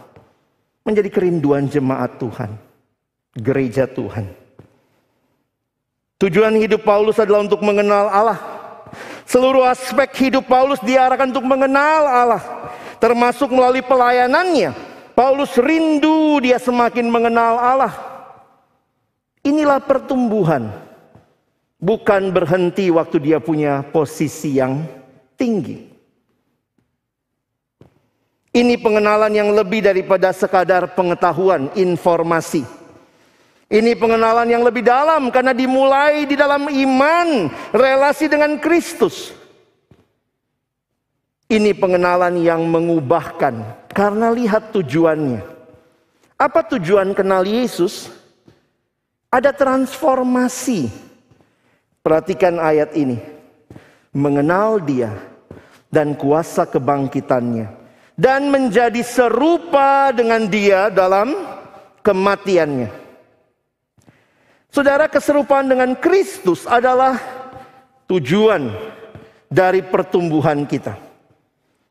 Menjadi 0.85 1.09
kerinduan 1.09 1.65
jemaat 1.67 2.19
Tuhan. 2.21 2.55
Gereja 3.35 3.89
Tuhan. 3.89 4.31
Tujuan 6.21 6.55
hidup 6.55 6.87
Paulus 6.87 7.19
adalah 7.19 7.43
untuk 7.43 7.59
mengenal 7.59 8.07
Allah. 8.07 8.39
Seluruh 9.27 9.65
aspek 9.65 10.29
hidup 10.29 10.47
Paulus 10.47 10.79
diarahkan 10.85 11.33
untuk 11.33 11.43
mengenal 11.43 12.03
Allah 12.05 12.43
termasuk 12.99 13.51
melalui 13.51 13.83
pelayanannya. 13.83 14.75
Paulus 15.15 15.55
rindu 15.55 16.43
dia 16.43 16.59
semakin 16.59 17.07
mengenal 17.07 17.55
Allah. 17.55 17.93
Inilah 19.45 19.79
pertumbuhan. 19.79 20.73
Bukan 21.79 22.33
berhenti 22.33 22.89
waktu 22.89 23.21
dia 23.21 23.37
punya 23.39 23.85
posisi 23.85 24.57
yang 24.57 24.83
tinggi. 25.39 25.95
Ini 28.55 28.79
pengenalan 28.79 29.35
yang 29.35 29.51
lebih 29.51 29.83
daripada 29.83 30.31
sekadar 30.31 30.95
pengetahuan, 30.95 31.67
informasi. 31.75 32.63
Ini 33.67 33.99
pengenalan 33.99 34.47
yang 34.47 34.63
lebih 34.63 34.79
dalam 34.79 35.27
karena 35.27 35.51
dimulai 35.51 36.23
di 36.23 36.39
dalam 36.39 36.71
iman, 36.71 37.51
relasi 37.75 38.31
dengan 38.31 38.55
Kristus. 38.55 39.35
Ini 41.55 41.71
pengenalan 41.71 42.35
yang 42.43 42.67
mengubahkan 42.67 43.87
karena 43.87 44.27
lihat 44.27 44.75
tujuannya. 44.75 45.39
Apa 46.35 46.67
tujuan 46.75 47.15
kenal 47.15 47.47
Yesus? 47.47 48.11
Ada 49.31 49.55
transformasi. 49.55 50.91
Perhatikan 52.03 52.59
ayat 52.59 52.91
ini. 52.99 53.23
Mengenal 54.11 54.83
dia 54.83 55.15
dan 55.87 56.11
kuasa 56.19 56.67
kebangkitannya. 56.67 57.71
Dan 58.19 58.51
menjadi 58.51 58.99
serupa 58.99 60.11
dengan 60.11 60.51
dia 60.51 60.91
dalam 60.91 61.39
kematiannya. 62.03 62.91
Saudara 64.75 65.07
keserupaan 65.07 65.71
dengan 65.71 65.95
Kristus 65.95 66.67
adalah 66.67 67.15
tujuan 68.11 68.75
dari 69.47 69.79
pertumbuhan 69.79 70.67
kita. 70.67 71.04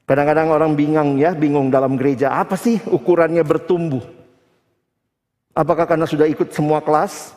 Kadang-kadang 0.05 0.53
orang 0.53 0.73
bingung 0.77 1.17
ya, 1.17 1.33
bingung 1.33 1.73
dalam 1.73 1.97
gereja. 1.97 2.37
Apa 2.37 2.61
sih 2.61 2.77
ukurannya 2.93 3.41
bertumbuh? 3.41 4.05
Apakah 5.57 5.89
karena 5.89 6.05
sudah 6.05 6.29
ikut 6.29 6.53
semua 6.53 6.85
kelas? 6.85 7.33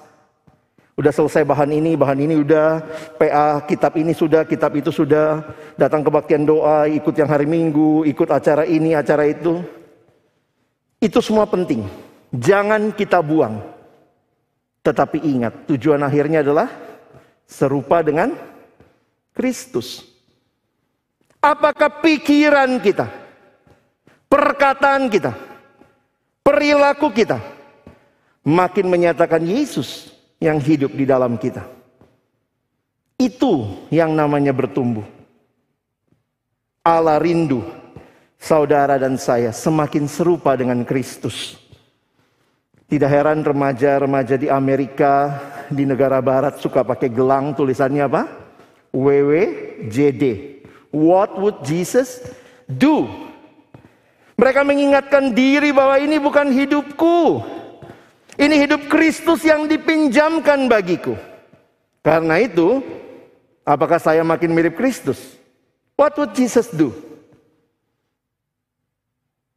Udah 0.97 1.13
selesai 1.13 1.45
bahan 1.45 1.77
ini, 1.77 1.93
bahan 1.93 2.17
ini 2.25 2.41
udah, 2.41 2.81
PA 3.21 3.61
kitab 3.69 3.93
ini 4.01 4.17
sudah, 4.17 4.41
kitab 4.49 4.73
itu 4.73 4.89
sudah, 4.89 5.45
datang 5.77 6.01
kebaktian 6.01 6.41
doa, 6.41 6.89
ikut 6.89 7.13
yang 7.13 7.29
hari 7.29 7.45
Minggu, 7.45 8.01
ikut 8.09 8.25
acara 8.33 8.65
ini, 8.65 8.97
acara 8.97 9.29
itu. 9.29 9.61
Itu 10.97 11.21
semua 11.21 11.45
penting. 11.45 11.85
Jangan 12.33 12.89
kita 12.97 13.21
buang. 13.21 13.61
Tetapi 14.81 15.21
ingat, 15.21 15.69
tujuan 15.69 16.01
akhirnya 16.01 16.41
adalah 16.41 16.65
serupa 17.45 18.01
dengan 18.01 18.33
Kristus. 19.37 20.16
Apakah 21.37 22.01
pikiran 22.01 22.81
kita, 22.81 23.07
perkataan 24.25 25.07
kita, 25.07 25.37
perilaku 26.41 27.13
kita 27.13 27.37
makin 28.41 28.89
menyatakan 28.89 29.45
Yesus 29.45 30.11
yang 30.41 30.57
hidup 30.57 30.91
di 30.97 31.05
dalam 31.05 31.37
kita? 31.37 31.63
Itu 33.17 33.85
yang 33.89 34.13
namanya 34.13 34.53
bertumbuh. 34.53 35.05
Allah 36.85 37.19
rindu 37.19 37.65
saudara 38.37 38.95
dan 38.95 39.17
saya 39.17 39.49
semakin 39.49 40.05
serupa 40.05 40.53
dengan 40.55 40.85
Kristus. 40.85 41.57
Tidak 42.87 43.09
heran 43.09 43.43
remaja-remaja 43.43 44.39
di 44.39 44.47
Amerika, 44.47 45.35
di 45.67 45.83
negara 45.83 46.23
barat 46.23 46.55
suka 46.63 46.87
pakai 46.87 47.11
gelang 47.11 47.51
tulisannya 47.51 48.03
apa? 48.07 48.23
WWJD. 48.95 50.23
What 50.97 51.37
would 51.37 51.61
Jesus 51.61 52.17
do? 52.65 53.05
Mereka 54.33 54.65
mengingatkan 54.65 55.29
diri 55.29 55.69
bahwa 55.69 56.01
ini 56.01 56.17
bukan 56.17 56.49
hidupku. 56.49 57.41
Ini 58.37 58.65
hidup 58.65 58.89
Kristus 58.89 59.45
yang 59.45 59.69
dipinjamkan 59.69 60.65
bagiku. 60.65 61.13
Karena 62.01 62.41
itu, 62.41 62.81
apakah 63.65 63.97
saya 64.01 64.21
makin 64.21 64.53
mirip 64.53 64.77
Kristus? 64.77 65.37
What 65.97 66.17
would 66.17 66.37
Jesus 66.37 66.69
do? 66.69 66.93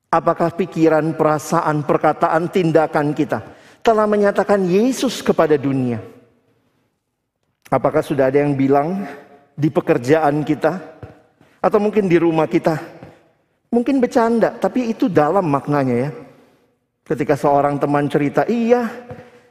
Apakah 0.09 0.53
pikiran, 0.57 1.13
perasaan, 1.15 1.85
perkataan, 1.85 2.51
tindakan 2.51 3.13
kita 3.13 3.45
telah 3.85 4.09
menyatakan 4.09 4.65
Yesus 4.65 5.21
kepada 5.21 5.61
dunia? 5.61 6.01
Apakah 7.71 8.03
sudah 8.03 8.33
ada 8.33 8.43
yang 8.43 8.57
bilang 8.59 9.07
di 9.55 9.69
pekerjaan 9.71 10.43
kita, 10.43 11.00
atau 11.61 11.79
mungkin 11.79 12.09
di 12.09 12.17
rumah 12.17 12.49
kita. 12.49 12.81
Mungkin 13.71 14.02
bercanda, 14.02 14.50
tapi 14.59 14.90
itu 14.90 15.07
dalam 15.07 15.47
maknanya 15.47 16.09
ya. 16.09 16.11
Ketika 17.07 17.38
seorang 17.38 17.79
teman 17.79 18.11
cerita, 18.11 18.43
iya 18.50 18.90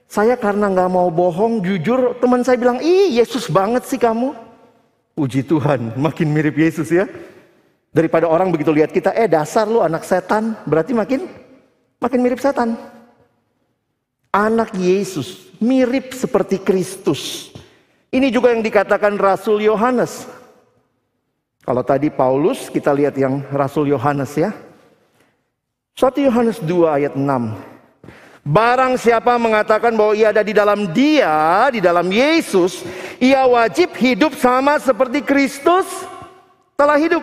saya 0.09 0.33
karena 0.33 0.73
nggak 0.73 0.89
mau 0.89 1.07
bohong, 1.13 1.61
jujur 1.61 2.17
teman 2.17 2.41
saya 2.41 2.57
bilang, 2.57 2.81
ih 2.81 3.13
Yesus 3.13 3.45
banget 3.45 3.85
sih 3.85 4.01
kamu. 4.01 4.33
Puji 5.13 5.45
Tuhan, 5.45 5.93
makin 5.95 6.33
mirip 6.33 6.57
Yesus 6.57 6.89
ya. 6.89 7.05
Daripada 7.93 8.25
orang 8.25 8.49
begitu 8.49 8.73
lihat 8.73 8.89
kita, 8.89 9.13
eh 9.13 9.29
dasar 9.29 9.69
lu 9.69 9.85
anak 9.85 10.01
setan, 10.01 10.57
berarti 10.65 10.97
makin 10.97 11.29
makin 12.01 12.19
mirip 12.25 12.41
setan. 12.41 12.73
Anak 14.33 14.73
Yesus 14.73 15.53
mirip 15.61 16.17
seperti 16.17 16.57
Kristus. 16.57 17.53
Ini 18.09 18.33
juga 18.33 18.49
yang 18.49 18.65
dikatakan 18.65 19.13
Rasul 19.13 19.61
Yohanes. 19.61 20.25
Kalau 21.69 21.85
tadi 21.85 22.09
Paulus, 22.09 22.65
kita 22.65 22.89
lihat 22.89 23.13
yang 23.13 23.45
Rasul 23.53 23.93
Yohanes 23.93 24.33
ya. 24.33 24.49
1 25.93 26.25
Yohanes 26.25 26.57
2 26.65 26.97
ayat 26.97 27.13
6. 27.13 27.21
Barang 28.41 28.97
siapa 28.97 29.37
mengatakan 29.37 29.93
bahwa 29.93 30.17
ia 30.17 30.33
ada 30.33 30.41
di 30.41 30.49
dalam 30.49 30.89
dia, 30.89 31.69
di 31.69 31.77
dalam 31.77 32.09
Yesus, 32.09 32.81
ia 33.21 33.45
wajib 33.45 33.93
hidup 34.01 34.33
sama 34.33 34.81
seperti 34.81 35.21
Kristus 35.21 35.85
telah 36.73 36.97
hidup. 36.97 37.21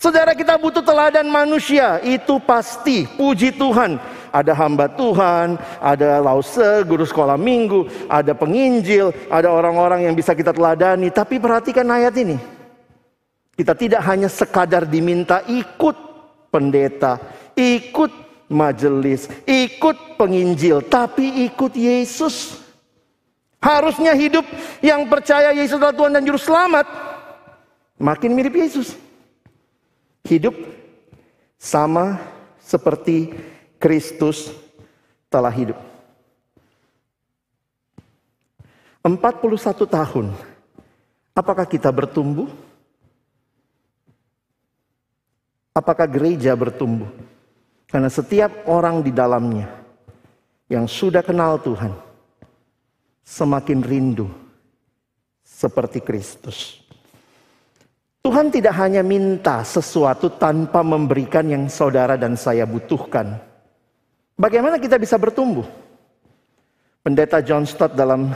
Saudara 0.00 0.32
kita 0.32 0.56
butuh 0.56 0.80
teladan 0.80 1.28
manusia, 1.28 2.00
itu 2.00 2.40
pasti. 2.48 3.04
Puji 3.04 3.60
Tuhan. 3.60 4.00
Ada 4.32 4.56
hamba 4.56 4.88
Tuhan, 4.88 5.60
ada 5.84 6.24
lause, 6.24 6.80
guru 6.88 7.04
sekolah 7.04 7.36
minggu, 7.36 8.08
ada 8.08 8.32
penginjil, 8.32 9.12
ada 9.28 9.52
orang-orang 9.52 10.08
yang 10.08 10.16
bisa 10.16 10.32
kita 10.32 10.56
teladani. 10.56 11.12
Tapi 11.12 11.36
perhatikan 11.36 11.84
ayat 11.92 12.16
ini. 12.16 12.55
Kita 13.56 13.72
tidak 13.72 14.04
hanya 14.04 14.28
sekadar 14.28 14.84
diminta 14.84 15.40
ikut 15.48 15.96
pendeta, 16.52 17.16
ikut 17.56 18.12
majelis, 18.52 19.26
ikut 19.48 20.20
penginjil, 20.20 20.84
tapi 20.84 21.48
ikut 21.48 21.72
Yesus. 21.72 22.60
Harusnya 23.56 24.12
hidup 24.12 24.44
yang 24.84 25.08
percaya 25.08 25.56
Yesus 25.56 25.80
adalah 25.80 25.96
Tuhan 25.96 26.12
dan 26.12 26.22
Juru 26.22 26.36
Selamat. 26.36 26.86
Makin 27.96 28.36
mirip 28.36 28.52
Yesus. 28.52 28.92
Hidup 30.28 30.52
sama 31.56 32.20
seperti 32.60 33.32
Kristus 33.80 34.52
telah 35.32 35.50
hidup. 35.50 35.80
41 39.00 39.86
tahun. 39.86 40.26
Apakah 41.32 41.64
kita 41.64 41.88
bertumbuh? 41.94 42.65
Apakah 45.76 46.08
gereja 46.08 46.56
bertumbuh? 46.56 47.12
Karena 47.84 48.08
setiap 48.08 48.64
orang 48.64 49.04
di 49.04 49.12
dalamnya 49.12 49.68
yang 50.72 50.88
sudah 50.88 51.20
kenal 51.20 51.60
Tuhan 51.60 51.92
semakin 53.20 53.84
rindu 53.84 54.24
seperti 55.44 56.00
Kristus. 56.00 56.80
Tuhan 58.24 58.48
tidak 58.48 58.72
hanya 58.80 59.04
minta 59.04 59.60
sesuatu 59.62 60.32
tanpa 60.32 60.80
memberikan 60.80 61.44
yang 61.44 61.68
saudara 61.68 62.16
dan 62.16 62.40
saya 62.40 62.64
butuhkan. 62.64 63.36
Bagaimana 64.34 64.80
kita 64.80 64.96
bisa 64.96 65.20
bertumbuh? 65.20 65.68
Pendeta 67.04 67.38
John 67.44 67.68
Stott 67.68 67.92
dalam 67.92 68.32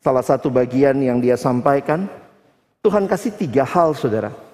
salah 0.00 0.24
satu 0.24 0.48
bagian 0.48 1.04
yang 1.04 1.20
dia 1.20 1.36
sampaikan, 1.36 2.08
Tuhan 2.80 3.06
kasih 3.06 3.36
tiga 3.36 3.62
hal 3.62 3.94
saudara 3.94 4.45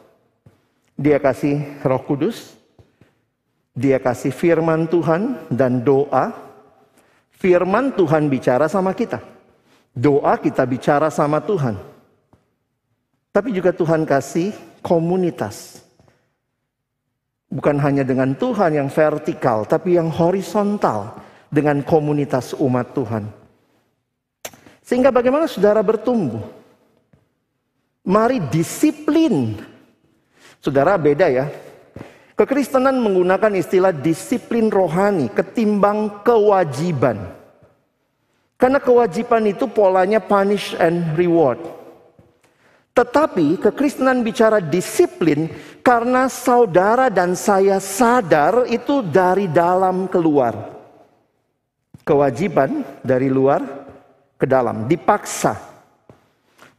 dia 0.97 1.19
kasih 1.19 1.81
Roh 1.83 2.03
Kudus, 2.05 2.57
dia 3.73 3.97
kasih 3.97 4.33
firman 4.33 4.85
Tuhan 4.85 5.49
dan 5.49 5.81
doa. 5.81 6.33
Firman 7.43 7.91
Tuhan 7.97 8.31
bicara 8.31 8.71
sama 8.71 8.95
kita. 8.95 9.19
Doa 9.91 10.39
kita 10.39 10.63
bicara 10.63 11.11
sama 11.11 11.43
Tuhan. 11.43 11.75
Tapi 13.33 13.49
juga 13.51 13.73
Tuhan 13.73 14.05
kasih 14.05 14.53
komunitas. 14.85 15.81
Bukan 17.49 17.77
hanya 17.81 18.05
dengan 18.05 18.37
Tuhan 18.37 18.77
yang 18.77 18.89
vertikal, 18.93 19.65
tapi 19.65 19.97
yang 19.97 20.09
horizontal 20.09 21.19
dengan 21.53 21.85
komunitas 21.85 22.57
umat 22.57 22.93
Tuhan. 22.97 23.29
Sehingga 24.85 25.13
bagaimana 25.13 25.49
saudara 25.49 25.81
bertumbuh? 25.81 26.45
Mari 28.05 28.41
disiplin 28.53 29.57
Saudara 30.63 30.95
beda 30.95 31.27
ya. 31.27 31.51
Kekristenan 32.39 32.95
menggunakan 33.03 33.51
istilah 33.59 33.91
disiplin 33.91 34.71
rohani 34.71 35.27
ketimbang 35.35 36.23
kewajiban. 36.23 37.19
Karena 38.55 38.79
kewajiban 38.79 39.43
itu 39.51 39.67
polanya 39.67 40.23
punish 40.23 40.79
and 40.79 41.19
reward. 41.19 41.59
Tetapi 42.95 43.59
kekristenan 43.59 44.23
bicara 44.23 44.63
disiplin 44.63 45.51
karena 45.83 46.31
saudara 46.31 47.11
dan 47.11 47.35
saya 47.35 47.83
sadar 47.83 48.71
itu 48.71 49.03
dari 49.03 49.51
dalam 49.51 50.07
keluar. 50.07 50.79
Kewajiban 52.07 52.87
dari 53.03 53.27
luar 53.27 53.67
ke 54.39 54.47
dalam, 54.47 54.87
dipaksa. 54.87 55.72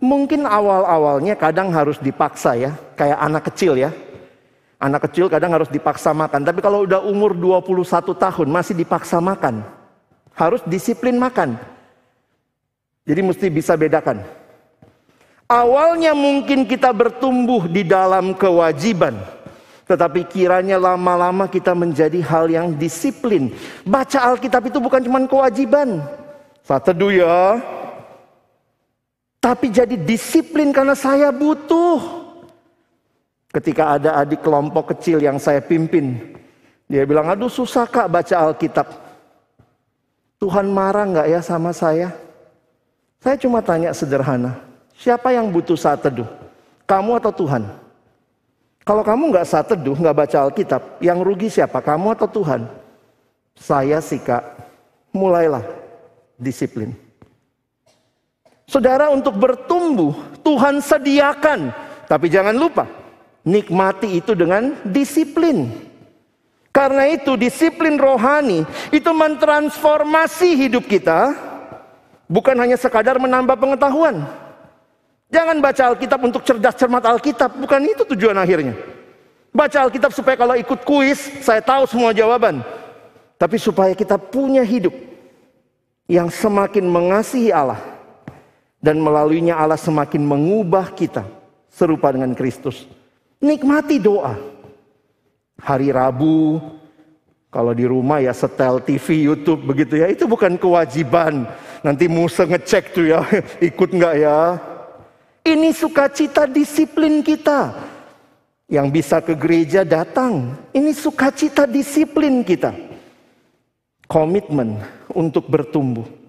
Mungkin 0.03 0.43
awal-awalnya 0.43 1.39
kadang 1.39 1.71
harus 1.71 1.95
dipaksa 1.95 2.59
ya, 2.59 2.75
kayak 2.99 3.23
anak 3.23 3.47
kecil 3.47 3.79
ya. 3.79 3.87
Anak 4.75 5.07
kecil 5.07 5.31
kadang 5.31 5.55
harus 5.55 5.71
dipaksa 5.71 6.11
makan, 6.11 6.43
tapi 6.43 6.59
kalau 6.59 6.83
udah 6.83 6.99
umur 7.07 7.31
21 7.31 8.11
tahun 8.11 8.47
masih 8.51 8.75
dipaksa 8.75 9.23
makan. 9.23 9.63
Harus 10.35 10.59
disiplin 10.67 11.15
makan. 11.15 11.55
Jadi 13.07 13.21
mesti 13.23 13.47
bisa 13.47 13.79
bedakan. 13.79 14.19
Awalnya 15.47 16.11
mungkin 16.11 16.67
kita 16.67 16.91
bertumbuh 16.91 17.71
di 17.71 17.87
dalam 17.87 18.35
kewajiban. 18.35 19.15
Tetapi 19.87 20.27
kiranya 20.27 20.83
lama-lama 20.83 21.47
kita 21.47 21.71
menjadi 21.71 22.19
hal 22.27 22.51
yang 22.51 22.75
disiplin. 22.75 23.55
Baca 23.87 24.19
Alkitab 24.35 24.67
itu 24.67 24.83
bukan 24.83 24.99
cuma 24.99 25.23
kewajiban. 25.23 26.03
Saat 26.63 26.91
teduh 26.91 27.11
ya, 27.11 27.59
tapi 29.43 29.67
jadi 29.67 29.99
disiplin 29.99 30.71
karena 30.71 30.95
saya 30.95 31.27
butuh. 31.35 32.23
Ketika 33.51 33.99
ada 33.99 34.15
adik 34.17 34.39
kelompok 34.39 34.95
kecil 34.95 35.19
yang 35.19 35.37
saya 35.37 35.59
pimpin, 35.59 36.39
dia 36.87 37.03
bilang, 37.03 37.27
aduh 37.27 37.51
susah 37.51 37.85
kak 37.85 38.07
baca 38.07 38.33
Alkitab. 38.39 38.87
Tuhan 40.39 40.71
marah 40.71 41.05
nggak 41.05 41.27
ya 41.27 41.43
sama 41.43 41.75
saya? 41.75 42.15
Saya 43.19 43.35
cuma 43.37 43.61
tanya 43.61 43.93
sederhana, 43.93 44.57
siapa 44.95 45.35
yang 45.35 45.51
butuh 45.51 45.77
saat 45.77 46.01
teduh? 46.01 46.25
Kamu 46.87 47.19
atau 47.19 47.31
Tuhan? 47.45 47.63
Kalau 48.83 49.03
kamu 49.05 49.31
nggak 49.31 49.47
saat 49.47 49.69
teduh, 49.69 49.95
nggak 49.95 50.17
baca 50.17 50.37
Alkitab, 50.49 50.81
yang 51.03 51.21
rugi 51.21 51.51
siapa? 51.51 51.83
Kamu 51.83 52.15
atau 52.15 52.27
Tuhan? 52.31 52.65
Saya 53.53 54.01
sih 54.01 54.17
kak, 54.17 54.41
mulailah 55.13 55.63
disiplin. 56.41 57.02
Saudara 58.63 59.11
untuk 59.11 59.35
bertumbuh, 59.35 60.15
Tuhan 60.43 60.79
sediakan. 60.79 61.71
Tapi 62.07 62.27
jangan 62.31 62.55
lupa, 62.55 62.87
nikmati 63.43 64.19
itu 64.19 64.31
dengan 64.33 64.75
disiplin. 64.87 65.71
Karena 66.73 67.05
itu 67.05 67.37
disiplin 67.37 68.01
rohani 68.01 68.65
itu 68.89 69.11
mentransformasi 69.13 70.57
hidup 70.57 70.89
kita. 70.89 71.37
Bukan 72.25 72.57
hanya 72.57 72.79
sekadar 72.81 73.21
menambah 73.21 73.53
pengetahuan. 73.53 74.25
Jangan 75.29 75.61
baca 75.61 75.93
Alkitab 75.93 76.19
untuk 76.25 76.41
cerdas 76.41 76.73
cermat 76.73 77.05
Alkitab. 77.05 77.61
Bukan 77.61 77.81
itu 77.85 78.01
tujuan 78.17 78.33
akhirnya. 78.41 78.73
Baca 79.53 79.85
Alkitab 79.85 80.17
supaya 80.17 80.33
kalau 80.33 80.57
ikut 80.57 80.81
kuis 80.81 81.21
saya 81.45 81.61
tahu 81.61 81.85
semua 81.85 82.09
jawaban. 82.09 82.65
Tapi 83.37 83.61
supaya 83.61 83.93
kita 83.93 84.17
punya 84.17 84.65
hidup 84.65 84.97
yang 86.09 86.33
semakin 86.33 86.89
mengasihi 86.89 87.53
Allah. 87.53 87.92
Dan 88.83 88.99
melaluinya 88.99 89.55
Allah 89.55 89.79
semakin 89.79 90.27
mengubah 90.27 90.91
kita 90.91 91.23
serupa 91.71 92.11
dengan 92.11 92.35
Kristus. 92.35 92.83
Nikmati 93.39 93.95
doa. 93.95 94.35
Hari 95.63 95.95
Rabu, 95.95 96.59
kalau 97.53 97.71
di 97.71 97.87
rumah 97.87 98.17
ya 98.19 98.35
setel 98.35 98.81
TV, 98.81 99.29
YouTube 99.29 99.63
begitu 99.63 100.01
ya. 100.01 100.11
Itu 100.11 100.27
bukan 100.27 100.59
kewajiban. 100.59 101.47
Nanti 101.79 102.11
Musa 102.11 102.43
ngecek 102.49 102.83
tuh 102.91 103.05
ya, 103.07 103.21
ikut 103.69 103.89
nggak 103.93 104.15
ya. 104.19 104.57
Ini 105.43 105.69
sukacita 105.75 106.49
disiplin 106.49 107.21
kita. 107.21 107.77
Yang 108.71 108.87
bisa 108.89 109.21
ke 109.21 109.37
gereja 109.37 109.85
datang. 109.85 110.59
Ini 110.73 110.91
sukacita 110.97 111.69
disiplin 111.69 112.41
kita. 112.41 112.73
Komitmen 114.09 114.81
untuk 115.13 115.45
bertumbuh. 115.45 116.22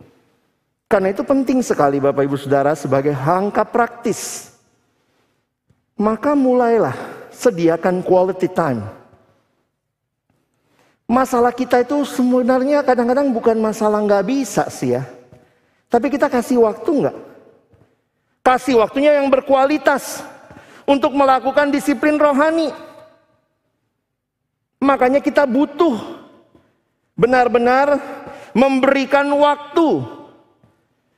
Karena 0.95 1.11
itu 1.11 1.27
penting 1.27 1.59
sekali 1.59 1.99
Bapak 1.99 2.23
Ibu 2.23 2.39
Saudara 2.39 2.71
sebagai 2.79 3.19
langkah 3.19 3.67
praktis. 3.67 4.55
Maka 5.99 6.39
mulailah 6.39 6.95
sediakan 7.35 7.99
quality 8.07 8.47
time 8.51 8.83
Masalah 11.05 11.53
kita 11.53 11.85
itu 11.85 12.01
sebenarnya 12.09 12.81
kadang-kadang 12.81 13.29
bukan 13.29 13.61
masalah 13.61 14.01
nggak 14.01 14.25
bisa 14.25 14.65
sih 14.73 14.97
ya. 14.97 15.05
Tapi 15.93 16.09
kita 16.09 16.33
kasih 16.33 16.65
waktu 16.65 16.91
nggak? 17.05 17.17
Kasih 18.41 18.81
waktunya 18.81 19.21
yang 19.21 19.29
berkualitas 19.29 20.25
untuk 20.89 21.13
melakukan 21.13 21.69
disiplin 21.69 22.17
rohani. 22.17 22.73
Makanya 24.81 25.21
kita 25.21 25.45
butuh 25.45 26.25
benar-benar 27.13 28.01
memberikan 28.57 29.29
waktu. 29.37 30.24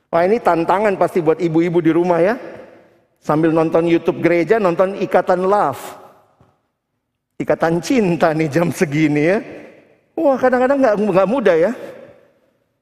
Wah 0.07 0.23
ini 0.23 0.39
tantangan 0.39 0.95
pasti 0.95 1.19
buat 1.19 1.39
ibu-ibu 1.43 1.83
di 1.83 1.91
rumah 1.91 2.23
ya. 2.23 2.39
Sambil 3.19 3.51
nonton 3.51 3.83
YouTube 3.91 4.23
gereja, 4.23 4.55
nonton 4.55 4.95
Ikatan 4.95 5.43
Love. 5.43 5.81
Ikatan 7.37 7.83
cinta 7.83 8.31
nih 8.31 8.47
jam 8.47 8.71
segini 8.71 9.23
ya. 9.35 9.37
Wah 10.15 10.39
kadang-kadang 10.39 10.79
nggak 10.79 10.95
nggak 10.95 11.29
mudah 11.29 11.57
ya. 11.59 11.71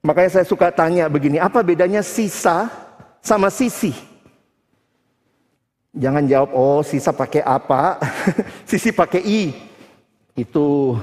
Makanya 0.05 0.29
saya 0.37 0.45
suka 0.45 0.69
tanya 0.69 1.09
begini, 1.09 1.41
apa 1.41 1.65
bedanya 1.65 2.05
sisa 2.05 2.69
sama 3.25 3.49
sisi? 3.49 3.89
Jangan 5.97 6.29
jawab, 6.29 6.53
oh 6.53 6.85
sisa 6.85 7.09
pakai 7.09 7.41
apa, 7.41 7.97
sisi 8.69 8.93
pakai 8.93 9.21
i. 9.25 9.43
Itu 10.37 10.93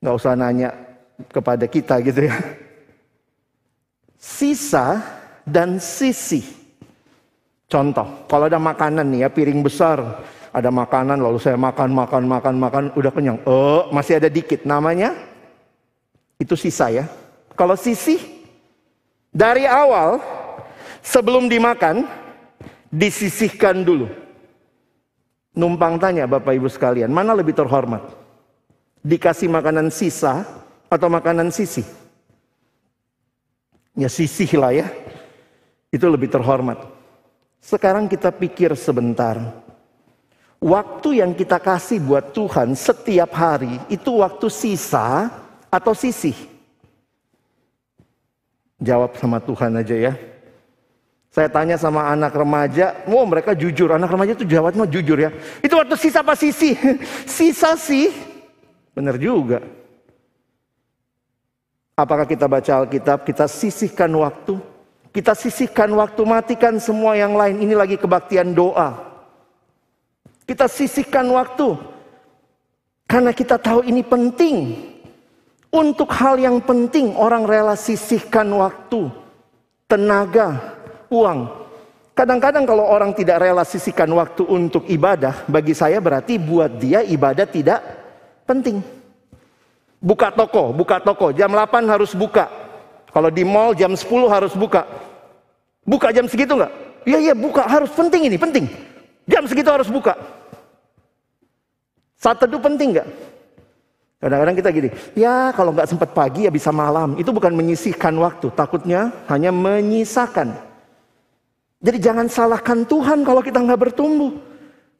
nggak 0.00 0.16
usah 0.16 0.32
nanya 0.32 0.72
kepada 1.28 1.68
kita 1.68 2.00
gitu 2.00 2.24
ya. 2.24 2.63
Sisa 4.24 5.04
dan 5.44 5.76
sisi. 5.76 6.40
Contoh, 7.68 8.24
kalau 8.24 8.48
ada 8.48 8.56
makanan 8.56 9.04
nih 9.12 9.20
ya, 9.24 9.28
piring 9.28 9.60
besar, 9.60 10.00
ada 10.48 10.70
makanan 10.72 11.20
lalu 11.20 11.36
saya 11.36 11.60
makan 11.60 11.92
makan 11.92 12.24
makan 12.24 12.54
makan 12.56 12.84
udah 12.96 13.12
kenyang. 13.12 13.36
Oh, 13.44 13.92
masih 13.92 14.16
ada 14.16 14.32
dikit 14.32 14.64
namanya 14.64 15.12
itu 16.40 16.56
sisa 16.56 16.88
ya. 16.88 17.04
Kalau 17.52 17.76
sisih 17.76 18.22
dari 19.28 19.68
awal 19.68 20.22
sebelum 21.02 21.50
dimakan 21.50 22.08
disisihkan 22.88 23.82
dulu. 23.82 24.06
Numpang 25.54 25.98
tanya 25.98 26.26
Bapak 26.26 26.54
Ibu 26.54 26.66
sekalian, 26.66 27.10
mana 27.14 27.30
lebih 27.30 27.54
terhormat? 27.54 28.02
Dikasih 29.06 29.46
makanan 29.46 29.90
sisa 29.90 30.42
atau 30.90 31.06
makanan 31.06 31.50
sisih? 31.54 31.86
Ya 33.94 34.10
sisih 34.10 34.50
lah 34.58 34.74
ya. 34.74 34.90
Itu 35.90 36.10
lebih 36.10 36.26
terhormat. 36.30 36.82
Sekarang 37.62 38.10
kita 38.10 38.34
pikir 38.34 38.74
sebentar 38.74 39.64
waktu 40.64 41.20
yang 41.20 41.36
kita 41.36 41.60
kasih 41.60 42.00
buat 42.00 42.32
Tuhan 42.32 42.72
setiap 42.72 43.36
hari 43.36 43.76
itu 43.92 44.24
waktu 44.24 44.48
sisa 44.48 45.28
atau 45.68 45.92
sisih? 45.92 46.32
Jawab 48.80 49.16
sama 49.20 49.38
Tuhan 49.44 49.76
aja 49.76 49.96
ya. 49.96 50.12
Saya 51.34 51.50
tanya 51.50 51.74
sama 51.74 52.06
anak 52.06 52.30
remaja, 52.30 52.94
wow 53.10 53.26
mereka 53.26 53.58
jujur. 53.58 53.90
Anak 53.90 54.06
remaja 54.06 54.38
itu 54.38 54.46
jawabnya 54.46 54.86
jujur 54.86 55.18
ya. 55.18 55.34
Itu 55.58 55.74
waktu 55.74 55.98
sisa 55.98 56.22
apa 56.22 56.38
sisi? 56.38 56.78
Sisa 57.26 57.74
sih. 57.74 58.14
Benar 58.94 59.18
juga. 59.18 59.58
Apakah 61.94 62.26
kita 62.26 62.50
baca 62.50 62.82
Alkitab, 62.82 63.22
kita 63.22 63.46
sisihkan 63.46 64.10
waktu? 64.18 64.58
Kita 65.14 65.30
sisihkan 65.30 65.86
waktu, 65.94 66.26
matikan 66.26 66.74
semua 66.82 67.14
yang 67.14 67.38
lain. 67.38 67.62
Ini 67.62 67.78
lagi 67.78 67.94
kebaktian 67.94 68.50
doa. 68.50 68.98
Kita 70.42 70.66
sisihkan 70.66 71.22
waktu. 71.30 71.78
Karena 73.06 73.30
kita 73.30 73.62
tahu 73.62 73.86
ini 73.86 74.02
penting. 74.02 74.74
Untuk 75.70 76.10
hal 76.18 76.38
yang 76.38 76.58
penting 76.62 77.14
orang 77.14 77.46
rela 77.46 77.74
sisihkan 77.74 78.46
waktu, 78.54 79.10
tenaga, 79.90 80.78
uang. 81.10 81.50
Kadang-kadang 82.14 82.62
kalau 82.62 82.86
orang 82.86 83.10
tidak 83.10 83.42
rela 83.42 83.66
sisihkan 83.66 84.06
waktu 84.14 84.46
untuk 84.46 84.86
ibadah, 84.86 85.42
bagi 85.50 85.74
saya 85.74 85.98
berarti 85.98 86.38
buat 86.38 86.78
dia 86.78 87.02
ibadah 87.02 87.42
tidak 87.42 87.82
penting. 88.46 88.82
Buka 90.04 90.28
toko, 90.28 90.68
buka 90.76 91.00
toko, 91.00 91.32
jam 91.32 91.48
8 91.48 91.88
harus 91.88 92.12
buka. 92.12 92.52
Kalau 93.08 93.32
di 93.32 93.40
mall 93.40 93.72
jam 93.72 93.96
10 93.96 94.04
harus 94.28 94.52
buka. 94.52 94.84
Buka 95.80 96.12
jam 96.12 96.28
segitu 96.28 96.60
nggak? 96.60 96.72
Iya 97.08 97.18
iya 97.30 97.34
buka 97.36 97.64
harus 97.64 97.88
penting 97.88 98.28
ini 98.28 98.36
penting. 98.36 98.68
Jam 99.24 99.48
segitu 99.48 99.72
harus 99.72 99.88
buka. 99.88 100.12
Saat 102.20 102.36
teduh 102.36 102.60
penting 102.60 103.00
nggak? 103.00 103.08
Kadang-kadang 104.20 104.56
kita 104.56 104.70
gini, 104.72 104.88
ya 105.16 105.52
kalau 105.56 105.72
nggak 105.72 105.88
sempat 105.88 106.12
pagi 106.12 106.44
ya 106.44 106.52
bisa 106.52 106.68
malam. 106.68 107.16
Itu 107.16 107.32
bukan 107.32 107.56
menyisihkan 107.56 108.12
waktu, 108.20 108.52
takutnya 108.52 109.08
hanya 109.32 109.52
menyisakan. 109.52 110.52
Jadi 111.80 111.98
jangan 112.00 112.28
salahkan 112.28 112.84
Tuhan 112.84 113.24
kalau 113.24 113.40
kita 113.40 113.56
nggak 113.56 113.88
bertumbuh. 113.88 114.36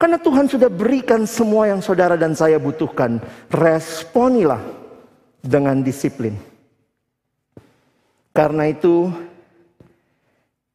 Karena 0.01 0.17
Tuhan 0.17 0.49
sudah 0.49 0.69
berikan 0.69 1.25
semua 1.29 1.69
yang 1.69 1.81
saudara 1.81 2.17
dan 2.17 2.37
saya 2.37 2.61
butuhkan. 2.61 3.21
Responilah 3.49 4.84
dengan 5.45 5.85
disiplin. 5.85 6.33
Karena 8.33 8.67
itu 8.67 9.13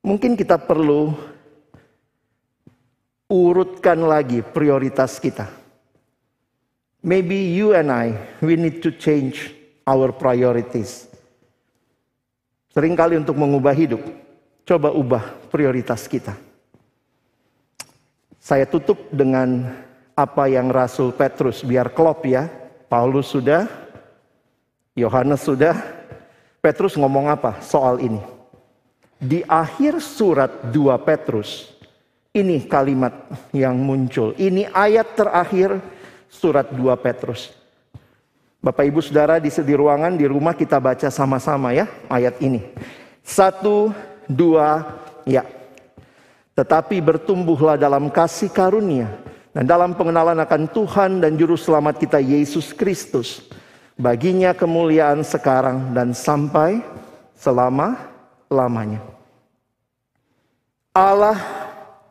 mungkin 0.05 0.38
kita 0.38 0.62
perlu 0.62 1.12
urutkan 3.25 3.99
lagi 4.05 4.45
prioritas 4.45 5.17
kita. 5.17 5.49
Maybe 7.01 7.55
you 7.55 7.73
and 7.73 7.89
I, 7.89 8.13
we 8.43 8.53
need 8.60 8.86
to 8.86 8.91
change 8.93 9.55
our 9.88 10.12
priorities. 10.13 11.10
Seringkali 12.69 13.17
untuk 13.17 13.34
mengubah 13.39 13.73
hidup, 13.73 14.03
coba 14.67 14.93
ubah 14.93 15.23
prioritas 15.49 16.05
kita. 16.05 16.38
Saya 18.39 18.67
tutup 18.67 19.10
dengan 19.10 19.73
apa 20.13 20.51
yang 20.51 20.67
Rasul 20.71 21.15
Petrus, 21.15 21.63
biar 21.63 21.91
klop 21.95 22.27
ya. 22.27 22.51
Paulus 22.89 23.29
sudah, 23.32 23.88
Yohanes 24.97 25.45
sudah, 25.45 25.78
Petrus 26.60 26.97
ngomong 26.97 27.30
apa 27.30 27.62
soal 27.62 28.02
ini? 28.02 28.21
Di 29.19 29.43
akhir 29.43 29.99
surat 29.99 30.71
2 30.71 30.95
Petrus, 31.04 31.75
ini 32.32 32.63
kalimat 32.65 33.12
yang 33.52 33.75
muncul. 33.75 34.32
Ini 34.39 34.71
ayat 34.71 35.17
terakhir 35.17 35.82
surat 36.32 36.69
2 36.71 36.80
Petrus. 37.02 37.52
Bapak 38.60 38.84
Ibu 38.91 38.99
Saudara 38.99 39.39
di, 39.39 39.47
di 39.47 39.75
ruangan, 39.75 40.19
di 40.19 40.28
rumah 40.28 40.52
kita 40.52 40.84
baca 40.84 41.08
sama-sama 41.08 41.71
ya 41.71 41.88
ayat 42.12 42.43
ini. 42.43 42.60
Satu, 43.23 43.95
dua, 44.28 44.84
ya. 45.23 45.47
Tetapi 46.60 46.99
bertumbuhlah 46.99 47.80
dalam 47.80 48.12
kasih 48.12 48.52
karunia 48.52 49.08
dan 49.56 49.63
dalam 49.63 49.95
pengenalan 49.95 50.38
akan 50.43 50.67
Tuhan 50.69 51.23
dan 51.23 51.39
Juru 51.39 51.56
Selamat 51.56 51.97
kita 51.97 52.19
Yesus 52.19 52.75
Kristus. 52.75 53.47
Baginya 53.99 54.55
kemuliaan 54.55 55.27
sekarang 55.27 55.91
dan 55.91 56.15
sampai 56.15 56.79
selama-lamanya. 57.35 59.03
Allah 60.95 61.35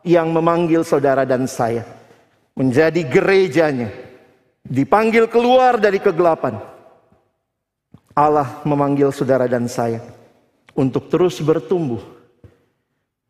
yang 0.05 0.29
memanggil 0.29 0.85
saudara 0.85 1.25
dan 1.25 1.49
saya 1.49 1.81
menjadi 2.53 3.01
gerejanya 3.09 3.89
dipanggil 4.61 5.25
keluar 5.25 5.81
dari 5.81 5.97
kegelapan. 5.97 6.61
Allah 8.13 8.61
memanggil 8.61 9.09
saudara 9.09 9.49
dan 9.49 9.65
saya 9.65 9.97
untuk 10.77 11.09
terus 11.09 11.41
bertumbuh 11.41 12.05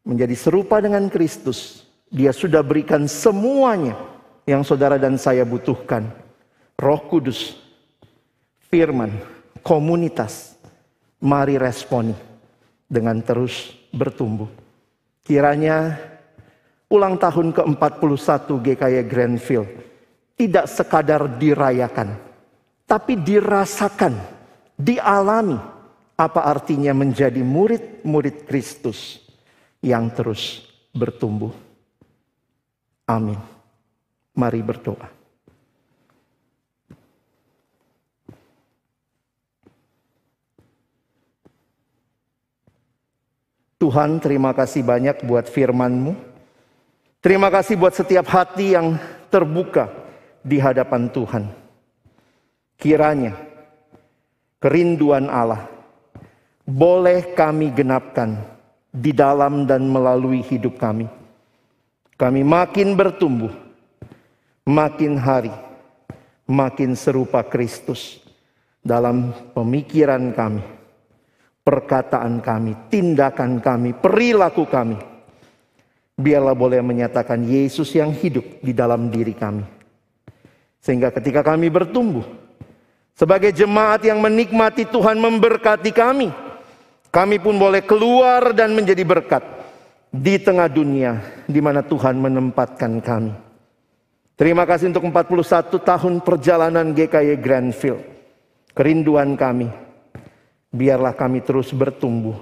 menjadi 0.04 0.36
serupa 0.36 0.84
dengan 0.84 1.08
Kristus. 1.08 1.88
Dia 2.12 2.36
sudah 2.36 2.60
berikan 2.66 3.06
semuanya 3.06 3.96
yang 4.44 4.66
saudara 4.66 4.98
dan 4.98 5.16
saya 5.16 5.46
butuhkan. 5.46 6.10
Roh 6.76 7.02
Kudus, 7.06 7.69
firman, 8.70 9.12
komunitas. 9.66 10.56
Mari 11.20 11.60
responi 11.60 12.16
dengan 12.88 13.20
terus 13.20 13.76
bertumbuh. 13.92 14.48
Kiranya 15.20 16.00
ulang 16.88 17.20
tahun 17.20 17.52
ke-41 17.52 18.48
GKY 18.48 18.96
Grandfield 19.04 19.68
tidak 20.40 20.72
sekadar 20.72 21.28
dirayakan, 21.36 22.16
tapi 22.88 23.20
dirasakan, 23.20 24.16
dialami 24.80 25.60
apa 26.16 26.42
artinya 26.48 26.96
menjadi 26.96 27.44
murid-murid 27.44 28.48
Kristus 28.48 29.20
yang 29.84 30.08
terus 30.16 30.64
bertumbuh. 30.96 31.52
Amin. 33.12 33.40
Mari 34.40 34.64
berdoa. 34.64 35.19
Tuhan 43.80 44.20
terima 44.20 44.52
kasih 44.52 44.84
banyak 44.84 45.24
buat 45.24 45.48
firman-Mu. 45.48 46.12
Terima 47.24 47.48
kasih 47.48 47.80
buat 47.80 47.96
setiap 47.96 48.28
hati 48.28 48.76
yang 48.76 49.00
terbuka 49.32 49.88
di 50.44 50.60
hadapan 50.60 51.08
Tuhan. 51.08 51.48
Kiranya 52.76 53.40
kerinduan 54.60 55.32
Allah 55.32 55.68
boleh 56.68 57.32
kami 57.36 57.72
genapkan 57.72 58.40
di 58.92 59.16
dalam 59.16 59.64
dan 59.64 59.88
melalui 59.88 60.44
hidup 60.44 60.76
kami. 60.76 61.08
Kami 62.20 62.42
makin 62.44 63.00
bertumbuh, 63.00 63.52
makin 64.68 65.16
hari, 65.16 65.56
makin 66.44 67.00
serupa 67.00 67.48
Kristus 67.48 68.20
dalam 68.84 69.32
pemikiran 69.56 70.36
kami, 70.36 70.64
perkataan 71.70 72.42
kami, 72.42 72.90
tindakan 72.90 73.62
kami, 73.62 73.94
perilaku 73.94 74.66
kami. 74.66 74.98
Biarlah 76.18 76.58
boleh 76.58 76.82
menyatakan 76.82 77.46
Yesus 77.46 77.94
yang 77.94 78.10
hidup 78.10 78.66
di 78.66 78.74
dalam 78.74 79.14
diri 79.14 79.38
kami 79.38 79.80
sehingga 80.80 81.12
ketika 81.12 81.44
kami 81.44 81.68
bertumbuh 81.68 82.24
sebagai 83.12 83.52
jemaat 83.52 84.00
yang 84.08 84.24
menikmati 84.24 84.88
Tuhan 84.88 85.20
memberkati 85.20 85.92
kami, 85.92 86.32
kami 87.12 87.38
pun 87.44 87.60
boleh 87.60 87.84
keluar 87.84 88.56
dan 88.56 88.72
menjadi 88.72 89.04
berkat 89.04 89.44
di 90.08 90.40
tengah 90.40 90.72
dunia 90.72 91.44
di 91.46 91.60
mana 91.60 91.84
Tuhan 91.84 92.16
menempatkan 92.16 93.04
kami. 93.04 93.34
Terima 94.40 94.64
kasih 94.64 94.96
untuk 94.96 95.04
41 95.04 95.68
tahun 95.84 96.14
perjalanan 96.24 96.96
GKY 96.96 97.44
Grandfield. 97.44 98.00
Kerinduan 98.72 99.36
kami, 99.36 99.68
biarlah 100.70 101.18
kami 101.18 101.42
terus 101.42 101.74
bertumbuh 101.74 102.38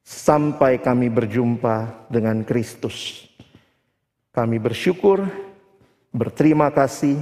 sampai 0.00 0.78
kami 0.78 1.10
berjumpa 1.10 2.06
dengan 2.08 2.42
Kristus. 2.46 3.26
Kami 4.34 4.58
bersyukur 4.58 5.22
Berterima 6.14 6.70
kasih 6.70 7.18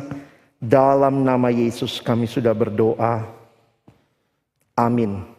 dalam 0.60 1.24
nama 1.24 1.48
Yesus 1.48 1.96
kami 2.04 2.28
sudah 2.28 2.52
berdoa. 2.52 3.24
Amin. 4.76 5.31